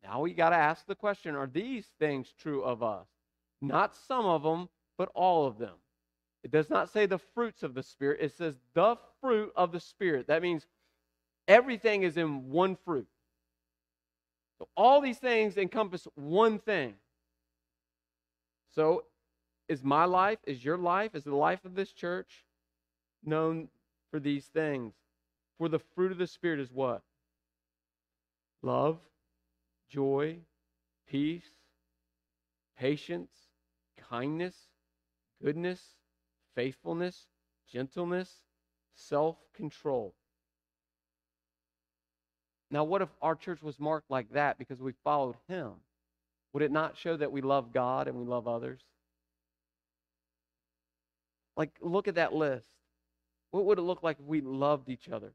Now 0.03 0.21
we 0.21 0.35
got 0.35 0.51
to 0.51 0.57
ask 0.57 0.87
the 0.87 0.95
question 0.95 1.35
are 1.35 1.47
these 1.47 1.87
things 1.99 2.33
true 2.39 2.63
of 2.63 2.83
us? 2.83 3.07
Not 3.63 3.97
some 3.97 4.27
of 4.27 4.43
them, 4.43 4.69
but 4.99 5.11
all 5.15 5.47
of 5.47 5.59
them. 5.59 5.75
It 6.43 6.51
does 6.51 6.69
not 6.69 6.91
say 6.93 7.07
the 7.07 7.19
fruits 7.19 7.63
of 7.63 7.75
the 7.75 7.83
Spirit, 7.83 8.19
it 8.21 8.37
says 8.37 8.55
the 8.75 8.97
fruit 9.21 9.53
of 9.57 9.73
the 9.73 9.81
Spirit. 9.81 10.27
That 10.27 10.43
means 10.43 10.67
everything 11.49 12.03
is 12.03 12.19
in 12.19 12.51
one 12.51 12.77
fruit. 12.85 13.09
So 14.59 14.69
all 14.77 15.01
these 15.01 15.19
things 15.19 15.57
encompass 15.57 16.07
one 16.15 16.59
thing. 16.59 16.95
So 18.75 19.05
is 19.69 19.83
my 19.83 20.05
life, 20.05 20.39
is 20.47 20.65
your 20.65 20.79
life, 20.79 21.15
is 21.15 21.25
the 21.25 21.35
life 21.35 21.65
of 21.65 21.75
this 21.75 21.93
church 21.93 22.45
known 23.25 23.69
for 24.11 24.21
these 24.21 24.47
things? 24.47 24.95
For 25.59 25.69
the 25.69 25.79
fruit 25.79 26.13
of 26.13 26.19
the 26.19 26.27
Spirit 26.27 26.61
is 26.61 26.73
what? 26.73 27.03
Love, 28.63 28.99
joy, 29.89 30.39
peace, 31.09 31.45
patience, 32.79 33.31
kindness, 34.11 34.57
goodness, 35.43 35.81
faithfulness, 36.55 37.27
gentleness, 37.71 38.41
self 38.95 39.37
control. 39.55 40.15
Now, 42.71 42.85
what 42.85 43.03
if 43.03 43.09
our 43.23 43.37
church 43.37 43.63
was 43.63 43.79
marked 43.79 44.11
like 44.11 44.33
that 44.33 44.59
because 44.59 44.81
we 44.81 44.93
followed 45.05 45.37
Him? 45.49 45.73
Would 46.53 46.63
it 46.63 46.73
not 46.73 46.97
show 46.97 47.17
that 47.17 47.33
we 47.33 47.41
love 47.41 47.73
God 47.73 48.09
and 48.09 48.17
we 48.17 48.25
love 48.25 48.49
others? 48.49 48.81
Like, 51.57 51.71
look 51.81 52.09
at 52.09 52.17
that 52.17 52.33
list. 52.33 52.69
What 53.51 53.65
would 53.67 53.79
it 53.79 53.83
look 53.83 54.03
like 54.03 54.19
if 54.19 54.27
we 54.27 54.41
loved 54.41 54.89
each 54.89 55.09
other? 55.09 55.33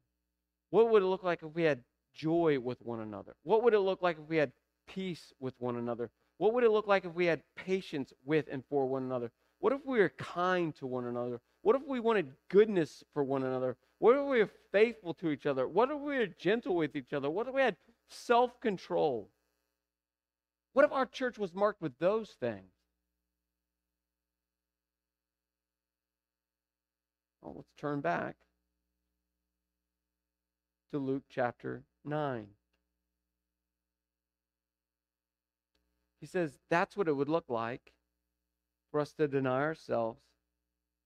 What 0.71 0.89
would 0.89 1.01
it 1.01 1.07
look 1.07 1.23
like 1.23 1.41
if 1.41 1.53
we 1.53 1.63
had 1.63 1.83
joy 2.13 2.59
with 2.59 2.81
one 2.81 2.99
another? 2.99 3.35
What 3.43 3.63
would 3.63 3.73
it 3.73 3.79
look 3.79 4.01
like 4.01 4.17
if 4.19 4.27
we 4.27 4.37
had 4.37 4.51
peace 4.87 5.33
with 5.39 5.53
one 5.59 5.77
another? 5.77 6.09
What 6.37 6.53
would 6.53 6.63
it 6.63 6.71
look 6.71 6.87
like 6.87 7.05
if 7.05 7.13
we 7.13 7.25
had 7.25 7.41
patience 7.55 8.13
with 8.25 8.47
and 8.51 8.63
for 8.69 8.85
one 8.85 9.03
another? 9.03 9.31
What 9.59 9.73
if 9.73 9.85
we 9.85 9.99
were 9.99 10.09
kind 10.09 10.75
to 10.75 10.87
one 10.87 11.05
another? 11.05 11.39
What 11.61 11.75
if 11.75 11.81
we 11.87 11.99
wanted 11.99 12.31
goodness 12.49 13.03
for 13.13 13.23
one 13.23 13.43
another? 13.43 13.77
What 13.99 14.15
if 14.15 14.25
we 14.25 14.39
were 14.39 14.49
faithful 14.71 15.13
to 15.15 15.29
each 15.29 15.45
other? 15.45 15.67
What 15.67 15.91
if 15.91 15.99
we 15.99 16.17
were 16.17 16.27
gentle 16.27 16.75
with 16.75 16.95
each 16.95 17.13
other? 17.13 17.29
What 17.29 17.47
if 17.47 17.53
we 17.53 17.61
had 17.61 17.75
self 18.09 18.59
control? 18.61 19.29
What 20.73 20.85
if 20.85 20.91
our 20.91 21.05
church 21.05 21.37
was 21.37 21.53
marked 21.53 21.81
with 21.81 21.97
those 21.99 22.29
things? 22.39 22.71
Well, 27.49 27.55
let's 27.57 27.73
turn 27.79 28.01
back 28.01 28.35
to 30.91 30.99
Luke 30.99 31.23
chapter 31.31 31.81
9. 32.05 32.45
He 36.21 36.27
says 36.27 36.59
that's 36.69 36.95
what 36.95 37.07
it 37.07 37.13
would 37.13 37.27
look 37.27 37.45
like 37.49 37.91
for 38.91 38.99
us 38.99 39.13
to 39.13 39.27
deny 39.27 39.61
ourselves, 39.61 40.21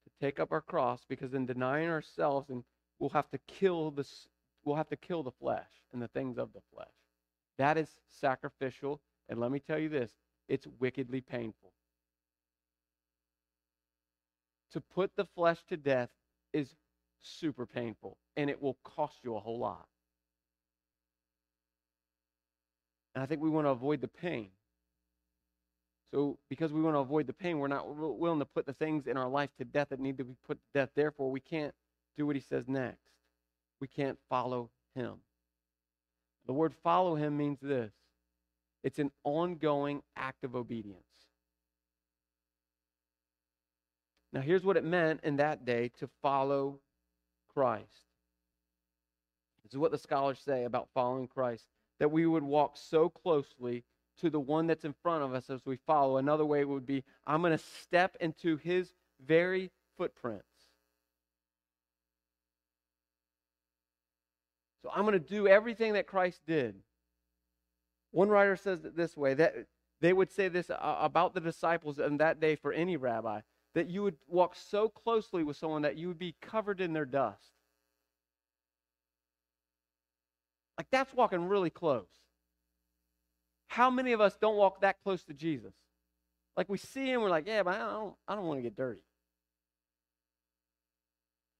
to 0.04 0.26
take 0.26 0.38
up 0.38 0.52
our 0.52 0.60
cross, 0.60 1.06
because 1.08 1.34
in 1.34 1.46
denying 1.46 1.88
ourselves, 1.88 2.50
and 2.50 2.66
we'll 3.00 3.12
have 3.12 3.30
to 3.30 3.38
kill 3.48 3.92
this, 3.92 4.28
we'll 4.66 4.76
have 4.76 4.90
to 4.90 4.98
kill 4.98 5.24
the 5.24 5.32
flesh 5.32 5.70
and 5.94 6.02
the 6.02 6.10
things 6.10 6.38
of 6.38 6.52
the 6.52 6.62
flesh. 6.74 6.88
That 7.58 7.78
is 7.78 7.88
sacrificial, 8.10 9.00
and 9.30 9.40
let 9.40 9.50
me 9.50 9.62
tell 9.62 9.80
you 9.80 9.88
this: 9.88 10.12
it's 10.50 10.68
wickedly 10.78 11.22
painful. 11.22 11.72
To 14.74 14.82
put 14.82 15.16
the 15.16 15.26
flesh 15.36 15.60
to 15.70 15.78
death 15.78 16.10
is 16.54 16.76
super 17.22 17.66
painful, 17.66 18.18
and 18.38 18.50
it 18.50 18.62
will 18.62 18.78
cost 18.84 19.18
you 19.24 19.36
a 19.36 19.40
whole 19.40 19.60
lot. 19.60 19.88
And 23.16 23.24
I 23.24 23.26
think 23.26 23.42
we 23.42 23.50
want 23.50 23.66
to 23.68 23.72
avoid 23.72 24.02
the 24.02 24.08
pain. 24.08 24.50
So, 26.14 26.38
because 26.50 26.72
we 26.72 26.82
want 26.82 26.96
to 26.96 27.00
avoid 27.00 27.26
the 27.26 27.34
pain, 27.34 27.58
we're 27.58 27.68
not 27.68 27.96
willing 27.96 28.40
to 28.40 28.46
put 28.46 28.66
the 28.66 28.74
things 28.74 29.08
in 29.08 29.18
our 29.18 29.28
life 29.28 29.50
to 29.58 29.66
death 29.66 29.90
that 29.90 30.00
need 30.00 30.18
to 30.20 30.24
be 30.24 30.36
put 30.48 30.58
to 30.58 30.80
death. 30.80 30.90
Therefore, 30.96 31.32
we 31.32 31.40
can't 31.40 31.74
do 32.18 32.28
what 32.28 32.36
he 32.36 32.42
says 32.42 32.66
next. 32.68 33.00
We 33.80 33.88
can't 33.88 34.20
follow 34.30 34.70
him. 34.96 35.16
The 36.46 36.54
word 36.54 36.74
follow 36.84 37.16
him 37.16 37.38
means 37.38 37.60
this 37.62 37.92
it's 38.84 39.00
an 39.00 39.12
ongoing 39.24 40.04
act 40.16 40.44
of 40.44 40.56
obedience. 40.56 41.04
Now, 44.34 44.42
here's 44.42 44.66
what 44.66 44.78
it 44.78 44.84
meant 44.84 45.22
in 45.24 45.38
that 45.38 45.64
day 45.64 45.92
to 46.00 46.10
follow 46.24 46.80
Christ. 47.54 47.86
This 49.64 49.74
is 49.74 49.78
what 49.78 49.92
the 49.92 49.98
scholars 49.98 50.40
say 50.44 50.64
about 50.64 50.90
following 50.94 51.28
Christ 51.28 51.68
that 52.00 52.12
we 52.12 52.26
would 52.26 52.44
walk 52.44 52.76
so 52.76 53.10
closely 53.10 53.84
to 54.20 54.32
the 54.32 54.40
one 54.40 54.66
that's 54.66 54.86
in 54.86 54.96
front 55.04 55.24
of 55.24 55.36
us 55.36 55.52
as 55.52 55.66
we 55.66 55.78
follow. 55.86 56.18
Another 56.18 56.46
way 56.46 56.66
would 56.66 56.88
be 56.88 57.04
I'm 57.28 57.42
going 57.42 57.56
to 57.56 57.64
step 57.82 58.18
into 58.20 58.58
his 58.58 58.92
very 59.24 59.70
footprints. 59.98 60.44
So 64.82 64.90
I'm 64.94 65.06
going 65.06 65.14
to 65.14 65.20
do 65.20 65.48
everything 65.48 65.94
that 65.94 66.08
Christ 66.08 66.42
did. 66.46 66.76
One 68.12 68.30
writer 68.30 68.56
says 68.56 68.84
it 68.84 68.98
this 68.98 69.16
way 69.16 69.36
that 69.36 69.68
they 70.02 70.12
would 70.12 70.32
say 70.32 70.50
this 70.50 70.70
about 70.70 71.36
the 71.36 71.40
disciples 71.40 72.00
in 72.00 72.18
that 72.18 72.40
day 72.40 72.56
for 72.56 72.74
any 72.74 72.98
rabbi 72.98 73.42
that 73.76 73.90
you 73.90 74.04
would 74.04 74.18
walk 74.28 74.56
so 74.56 74.88
closely 74.90 75.44
with 75.44 75.58
someone 75.58 75.82
that 75.82 75.98
you 75.98 76.08
would 76.08 76.20
be 76.20 76.36
covered 76.42 76.80
in 76.80 76.94
their 76.94 77.06
dust. 77.06 77.52
Like 80.78 80.88
that's 80.92 81.14
walking 81.14 81.48
really 81.48 81.70
close. 81.70 82.08
How 83.68 83.90
many 83.90 84.12
of 84.12 84.22
us 84.22 84.38
don't 84.40 84.56
walk 84.56 84.82
that 84.82 85.02
close 85.04 85.24
to 85.24 85.34
Jesus? 85.34 85.74
Like 86.56 86.70
we 86.70 86.78
see 86.78 87.10
him, 87.10 87.22
we're 87.22 87.30
like, 87.30 87.48
yeah, 87.48 87.64
but 87.64 87.76
I 87.76 87.80
don't, 87.80 88.14
I 88.28 88.36
don't 88.36 88.46
want 88.46 88.60
to 88.60 88.64
get 88.64 88.76
dirty. 88.76 89.02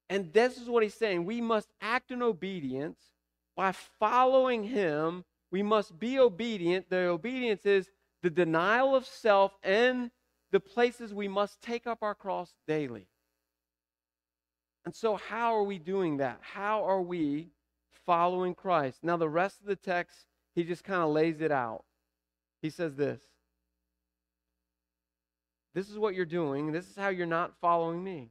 And 0.10 0.32
this 0.32 0.58
is 0.58 0.70
what 0.70 0.84
he's 0.84 0.94
saying. 0.94 1.26
We 1.26 1.42
must 1.42 1.70
act 1.82 2.12
in 2.12 2.22
obedience 2.22 3.00
by 3.56 3.72
following 3.72 4.64
him. 4.64 5.26
We 5.52 5.64
must 5.64 6.00
be 6.00 6.20
obedient. 6.20 6.90
The 6.90 7.08
obedience 7.08 7.66
is 7.66 7.90
the 8.22 8.30
denial 8.30 8.96
of 8.96 9.06
self 9.06 9.54
and 9.64 10.12
the 10.54 10.60
places 10.60 11.12
we 11.12 11.28
must 11.28 11.62
take 11.64 11.88
up 11.88 12.04
our 12.04 12.14
cross 12.14 12.54
daily. 12.68 13.08
And 14.86 14.96
so, 14.96 15.16
how 15.16 15.56
are 15.56 15.64
we 15.64 15.80
doing 15.80 16.18
that? 16.18 16.38
How 16.42 16.84
are 16.86 17.02
we 17.02 17.50
following 18.06 18.54
Christ? 18.54 19.00
Now, 19.02 19.18
the 19.18 19.28
rest 19.28 19.60
of 19.62 19.66
the 19.66 19.76
text, 19.76 20.28
he 20.54 20.64
just 20.64 20.84
kind 20.84 21.02
of 21.02 21.10
lays 21.10 21.42
it 21.42 21.52
out. 21.52 21.84
He 22.62 22.70
says 22.70 22.96
this 22.96 23.20
this 25.74 25.90
is 25.90 25.98
what 25.98 26.14
you're 26.14 26.26
doing. 26.26 26.72
This 26.72 26.88
is 26.88 26.96
how 26.96 27.10
you're 27.10 27.26
not 27.26 27.54
following 27.60 28.04
me. 28.04 28.30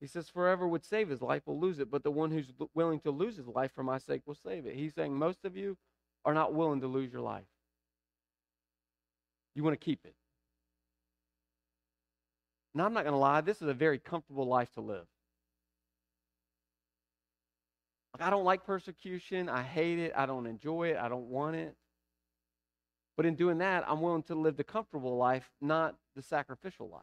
He 0.00 0.06
says, 0.06 0.30
Forever 0.30 0.66
would 0.66 0.86
save 0.86 1.10
his 1.10 1.20
life 1.20 1.46
will 1.46 1.60
lose 1.60 1.80
it, 1.80 1.90
but 1.90 2.02
the 2.02 2.10
one 2.10 2.30
who's 2.30 2.50
willing 2.74 3.00
to 3.00 3.10
lose 3.10 3.36
his 3.36 3.46
life 3.46 3.72
for 3.74 3.82
my 3.82 3.98
sake 3.98 4.22
will 4.24 4.38
save 4.42 4.64
it. 4.64 4.74
He's 4.74 4.94
saying, 4.94 5.14
Most 5.14 5.44
of 5.44 5.54
you 5.54 5.76
are 6.24 6.32
not 6.32 6.54
willing 6.54 6.80
to 6.80 6.86
lose 6.86 7.12
your 7.12 7.20
life. 7.20 7.44
You 9.54 9.62
want 9.62 9.78
to 9.78 9.84
keep 9.84 10.06
it. 10.06 10.14
Now, 12.74 12.84
I'm 12.84 12.92
not 12.92 13.04
going 13.04 13.12
to 13.12 13.18
lie, 13.18 13.40
this 13.40 13.62
is 13.62 13.68
a 13.68 13.74
very 13.74 13.98
comfortable 13.98 14.46
life 14.46 14.72
to 14.74 14.80
live. 14.80 15.06
Like, 18.14 18.26
I 18.26 18.30
don't 18.30 18.44
like 18.44 18.64
persecution. 18.64 19.48
I 19.48 19.62
hate 19.62 19.98
it. 19.98 20.12
I 20.16 20.26
don't 20.26 20.46
enjoy 20.46 20.88
it. 20.88 20.96
I 20.96 21.08
don't 21.08 21.28
want 21.28 21.56
it. 21.56 21.74
But 23.16 23.26
in 23.26 23.34
doing 23.34 23.58
that, 23.58 23.84
I'm 23.88 24.00
willing 24.00 24.22
to 24.24 24.34
live 24.34 24.56
the 24.56 24.64
comfortable 24.64 25.16
life, 25.16 25.50
not 25.60 25.96
the 26.14 26.22
sacrificial 26.22 26.88
life. 26.88 27.02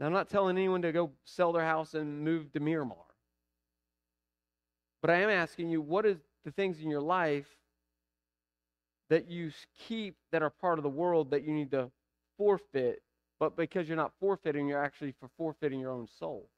Now, 0.00 0.06
I'm 0.06 0.12
not 0.12 0.30
telling 0.30 0.56
anyone 0.56 0.82
to 0.82 0.92
go 0.92 1.12
sell 1.24 1.52
their 1.52 1.64
house 1.64 1.94
and 1.94 2.24
move 2.24 2.52
to 2.52 2.60
Miramar. 2.60 2.96
But 5.02 5.10
I 5.10 5.16
am 5.16 5.30
asking 5.30 5.68
you, 5.68 5.82
what 5.82 6.06
is 6.06 6.18
the 6.44 6.50
things 6.50 6.80
in 6.80 6.88
your 6.88 7.02
life 7.02 7.48
that 9.10 9.28
you 9.28 9.52
keep 9.86 10.16
that 10.30 10.42
are 10.42 10.50
part 10.50 10.78
of 10.78 10.82
the 10.82 10.88
world 10.88 11.30
that 11.32 11.44
you 11.44 11.52
need 11.52 11.70
to 11.72 11.90
forfeit, 12.38 13.02
but 13.42 13.56
because 13.56 13.88
you're 13.88 13.96
not 13.96 14.12
forfeiting, 14.20 14.68
you're 14.68 14.80
actually 14.80 15.12
for 15.18 15.28
forfeiting 15.36 15.80
your 15.80 15.90
own 15.90 16.06
soul? 16.06 16.48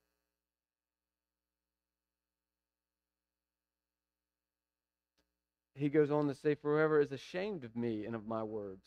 he 5.75 5.89
goes 5.89 6.11
on 6.11 6.29
to 6.29 6.35
say, 6.35 6.55
For 6.55 6.77
whoever 6.77 7.01
is 7.01 7.11
ashamed 7.11 7.65
of 7.65 7.75
me 7.75 8.05
and 8.05 8.15
of 8.15 8.27
my 8.27 8.43
words, 8.43 8.85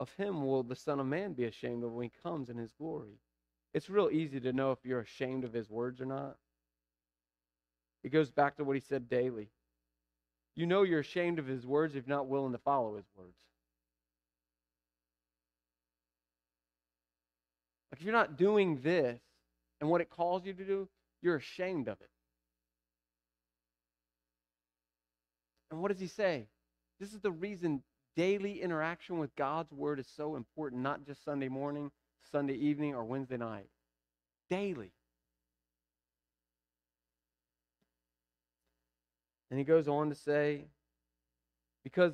of 0.00 0.10
him 0.14 0.46
will 0.46 0.62
the 0.62 0.74
Son 0.74 1.00
of 1.00 1.06
Man 1.06 1.34
be 1.34 1.44
ashamed 1.44 1.84
of 1.84 1.92
when 1.92 2.04
he 2.04 2.12
comes 2.22 2.48
in 2.48 2.56
his 2.56 2.72
glory. 2.72 3.18
It's 3.74 3.90
real 3.90 4.08
easy 4.10 4.40
to 4.40 4.54
know 4.54 4.72
if 4.72 4.78
you're 4.84 5.00
ashamed 5.00 5.44
of 5.44 5.52
his 5.52 5.68
words 5.68 6.00
or 6.00 6.06
not. 6.06 6.38
It 8.02 8.08
goes 8.08 8.30
back 8.30 8.56
to 8.56 8.64
what 8.64 8.76
he 8.76 8.80
said 8.80 9.10
daily. 9.10 9.50
You 10.54 10.64
know 10.64 10.82
you're 10.82 11.00
ashamed 11.00 11.38
of 11.38 11.46
his 11.46 11.66
words 11.66 11.94
if 11.94 12.06
you're 12.06 12.16
not 12.16 12.26
willing 12.26 12.52
to 12.52 12.58
follow 12.58 12.96
his 12.96 13.04
words. 13.14 13.36
Like 17.96 18.02
if 18.02 18.04
you're 18.04 18.12
not 18.12 18.36
doing 18.36 18.80
this 18.82 19.18
and 19.80 19.88
what 19.88 20.02
it 20.02 20.10
calls 20.10 20.44
you 20.44 20.52
to 20.52 20.64
do, 20.64 20.86
you're 21.22 21.36
ashamed 21.36 21.88
of 21.88 21.98
it. 22.02 22.10
And 25.70 25.80
what 25.80 25.90
does 25.90 26.00
he 26.00 26.06
say? 26.06 26.46
This 27.00 27.14
is 27.14 27.20
the 27.20 27.30
reason 27.30 27.82
daily 28.14 28.60
interaction 28.60 29.18
with 29.18 29.34
God's 29.34 29.72
word 29.72 29.98
is 29.98 30.06
so 30.14 30.36
important, 30.36 30.82
not 30.82 31.06
just 31.06 31.24
Sunday 31.24 31.48
morning, 31.48 31.90
Sunday 32.30 32.52
evening, 32.52 32.94
or 32.94 33.02
Wednesday 33.02 33.38
night. 33.38 33.70
Daily. 34.50 34.92
And 39.50 39.58
he 39.58 39.64
goes 39.64 39.88
on 39.88 40.10
to 40.10 40.14
say, 40.14 40.66
because 41.82 42.12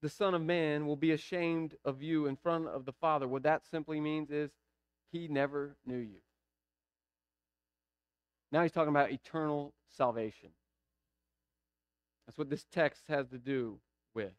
the 0.00 0.08
Son 0.08 0.34
of 0.34 0.42
Man 0.42 0.86
will 0.86 0.96
be 0.96 1.12
ashamed 1.12 1.74
of 1.84 2.02
you 2.02 2.26
in 2.26 2.36
front 2.36 2.68
of 2.68 2.84
the 2.84 2.92
Father. 2.92 3.26
What 3.26 3.42
that 3.42 3.66
simply 3.66 4.00
means 4.00 4.30
is 4.30 4.50
he 5.10 5.28
never 5.28 5.76
knew 5.84 5.98
you. 5.98 6.20
Now 8.52 8.62
he's 8.62 8.72
talking 8.72 8.90
about 8.90 9.10
eternal 9.10 9.74
salvation. 9.88 10.50
That's 12.26 12.38
what 12.38 12.50
this 12.50 12.66
text 12.72 13.04
has 13.08 13.28
to 13.28 13.38
do 13.38 13.78
with. 14.14 14.32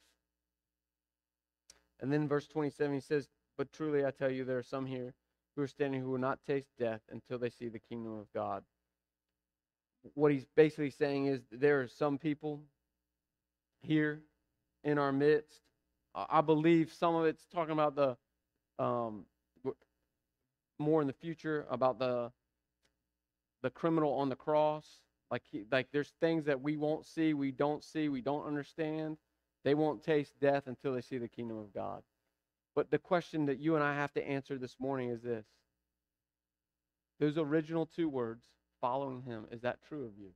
And 1.99 2.11
then 2.11 2.27
verse 2.27 2.47
27, 2.47 2.93
he 2.93 3.01
says, 3.01 3.27
But 3.57 3.73
truly 3.73 4.05
I 4.05 4.11
tell 4.11 4.31
you, 4.31 4.45
there 4.45 4.57
are 4.57 4.63
some 4.63 4.85
here 4.85 5.13
who 5.55 5.63
are 5.63 5.67
standing 5.67 6.01
who 6.01 6.11
will 6.11 6.19
not 6.19 6.39
taste 6.47 6.69
death 6.77 7.01
until 7.11 7.37
they 7.37 7.49
see 7.49 7.67
the 7.67 7.79
kingdom 7.79 8.17
of 8.17 8.31
God. 8.33 8.63
What 10.13 10.31
he's 10.31 10.45
basically 10.55 10.91
saying 10.91 11.25
is 11.25 11.41
there 11.51 11.81
are 11.81 11.87
some 11.87 12.17
people 12.17 12.61
here 13.81 14.21
in 14.83 14.97
our 14.97 15.11
midst. 15.11 15.61
I 16.15 16.41
believe 16.41 16.91
some 16.91 17.15
of 17.15 17.25
it's 17.25 17.45
talking 17.47 17.73
about 17.73 17.95
the 17.95 18.17
um, 18.83 19.25
more 20.79 21.01
in 21.01 21.07
the 21.07 21.13
future 21.13 21.65
about 21.69 21.99
the 21.99 22.31
the 23.61 23.69
criminal 23.69 24.13
on 24.13 24.29
the 24.29 24.35
cross 24.35 25.01
like, 25.31 25.43
he, 25.51 25.65
like 25.71 25.87
there's 25.91 26.13
things 26.19 26.45
that 26.45 26.61
we 26.61 26.75
won't 26.77 27.05
see, 27.05 27.33
we 27.33 27.51
don't 27.51 27.83
see, 27.83 28.09
we 28.09 28.21
don't 28.21 28.45
understand. 28.45 29.17
They 29.63 29.75
won't 29.75 30.03
taste 30.03 30.33
death 30.39 30.63
until 30.67 30.93
they 30.93 31.01
see 31.01 31.17
the 31.17 31.27
kingdom 31.27 31.57
of 31.57 31.73
God. 31.73 32.01
But 32.75 32.89
the 32.89 32.97
question 32.97 33.45
that 33.47 33.59
you 33.59 33.75
and 33.75 33.83
I 33.83 33.93
have 33.93 34.13
to 34.13 34.27
answer 34.27 34.57
this 34.57 34.75
morning 34.79 35.09
is 35.09 35.21
this 35.21 35.45
those 37.19 37.37
original 37.37 37.85
two 37.85 38.07
words, 38.07 38.45
following 38.79 39.21
him, 39.23 39.45
is 39.51 39.61
that 39.61 39.79
true 39.87 40.05
of 40.05 40.17
you? 40.17 40.29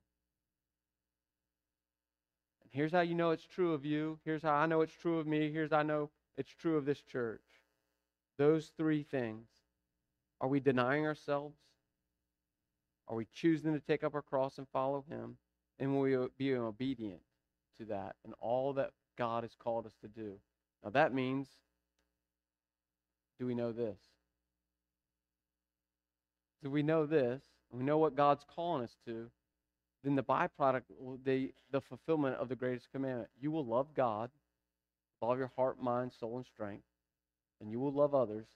Here's 2.74 2.90
how 2.90 3.02
you 3.02 3.14
know 3.14 3.30
it's 3.30 3.46
true 3.46 3.72
of 3.72 3.84
you. 3.84 4.18
Here's 4.24 4.42
how 4.42 4.52
I 4.52 4.66
know 4.66 4.80
it's 4.80 4.96
true 4.96 5.20
of 5.20 5.28
me. 5.28 5.48
Here's 5.52 5.70
how 5.70 5.78
I 5.78 5.82
know 5.84 6.10
it's 6.36 6.52
true 6.52 6.76
of 6.76 6.84
this 6.84 7.00
church. 7.00 7.40
Those 8.36 8.72
three 8.76 9.04
things. 9.04 9.46
Are 10.40 10.48
we 10.48 10.58
denying 10.58 11.06
ourselves? 11.06 11.56
Are 13.06 13.14
we 13.14 13.28
choosing 13.32 13.74
to 13.74 13.80
take 13.80 14.02
up 14.02 14.12
our 14.16 14.22
cross 14.22 14.58
and 14.58 14.66
follow 14.72 15.04
Him? 15.08 15.36
And 15.78 15.94
will 15.94 16.00
we 16.00 16.16
be 16.36 16.52
obedient 16.56 17.20
to 17.78 17.84
that 17.86 18.16
and 18.24 18.34
all 18.40 18.72
that 18.72 18.90
God 19.16 19.44
has 19.44 19.54
called 19.54 19.86
us 19.86 19.94
to 20.00 20.08
do? 20.08 20.32
Now, 20.82 20.90
that 20.90 21.14
means 21.14 21.48
do 23.38 23.46
we 23.46 23.54
know 23.54 23.70
this? 23.70 24.00
Do 26.60 26.70
we 26.70 26.82
know 26.82 27.06
this? 27.06 27.40
We 27.70 27.84
know 27.84 27.98
what 27.98 28.16
God's 28.16 28.44
calling 28.52 28.82
us 28.82 28.96
to. 29.06 29.30
Then 30.04 30.14
the 30.14 30.22
byproduct, 30.22 30.82
the, 31.24 31.52
the 31.72 31.80
fulfillment 31.80 32.36
of 32.36 32.50
the 32.50 32.54
greatest 32.54 32.92
commandment. 32.92 33.30
You 33.40 33.50
will 33.50 33.64
love 33.64 33.94
God 33.94 34.30
with 34.30 35.28
all 35.28 35.36
your 35.36 35.50
heart, 35.56 35.82
mind, 35.82 36.12
soul, 36.12 36.36
and 36.36 36.46
strength. 36.46 36.84
And 37.60 37.70
you 37.70 37.80
will 37.80 37.92
love 37.92 38.14
others 38.14 38.46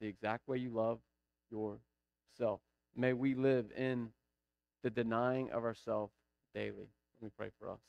the 0.00 0.06
exact 0.06 0.48
way 0.48 0.56
you 0.56 0.70
love 0.70 1.00
yourself. 1.50 2.60
May 2.96 3.12
we 3.12 3.34
live 3.34 3.66
in 3.76 4.08
the 4.82 4.90
denying 4.90 5.50
of 5.50 5.64
ourselves 5.64 6.14
daily. 6.54 6.88
Let 7.20 7.22
me 7.22 7.30
pray 7.36 7.50
for 7.58 7.70
us. 7.70 7.80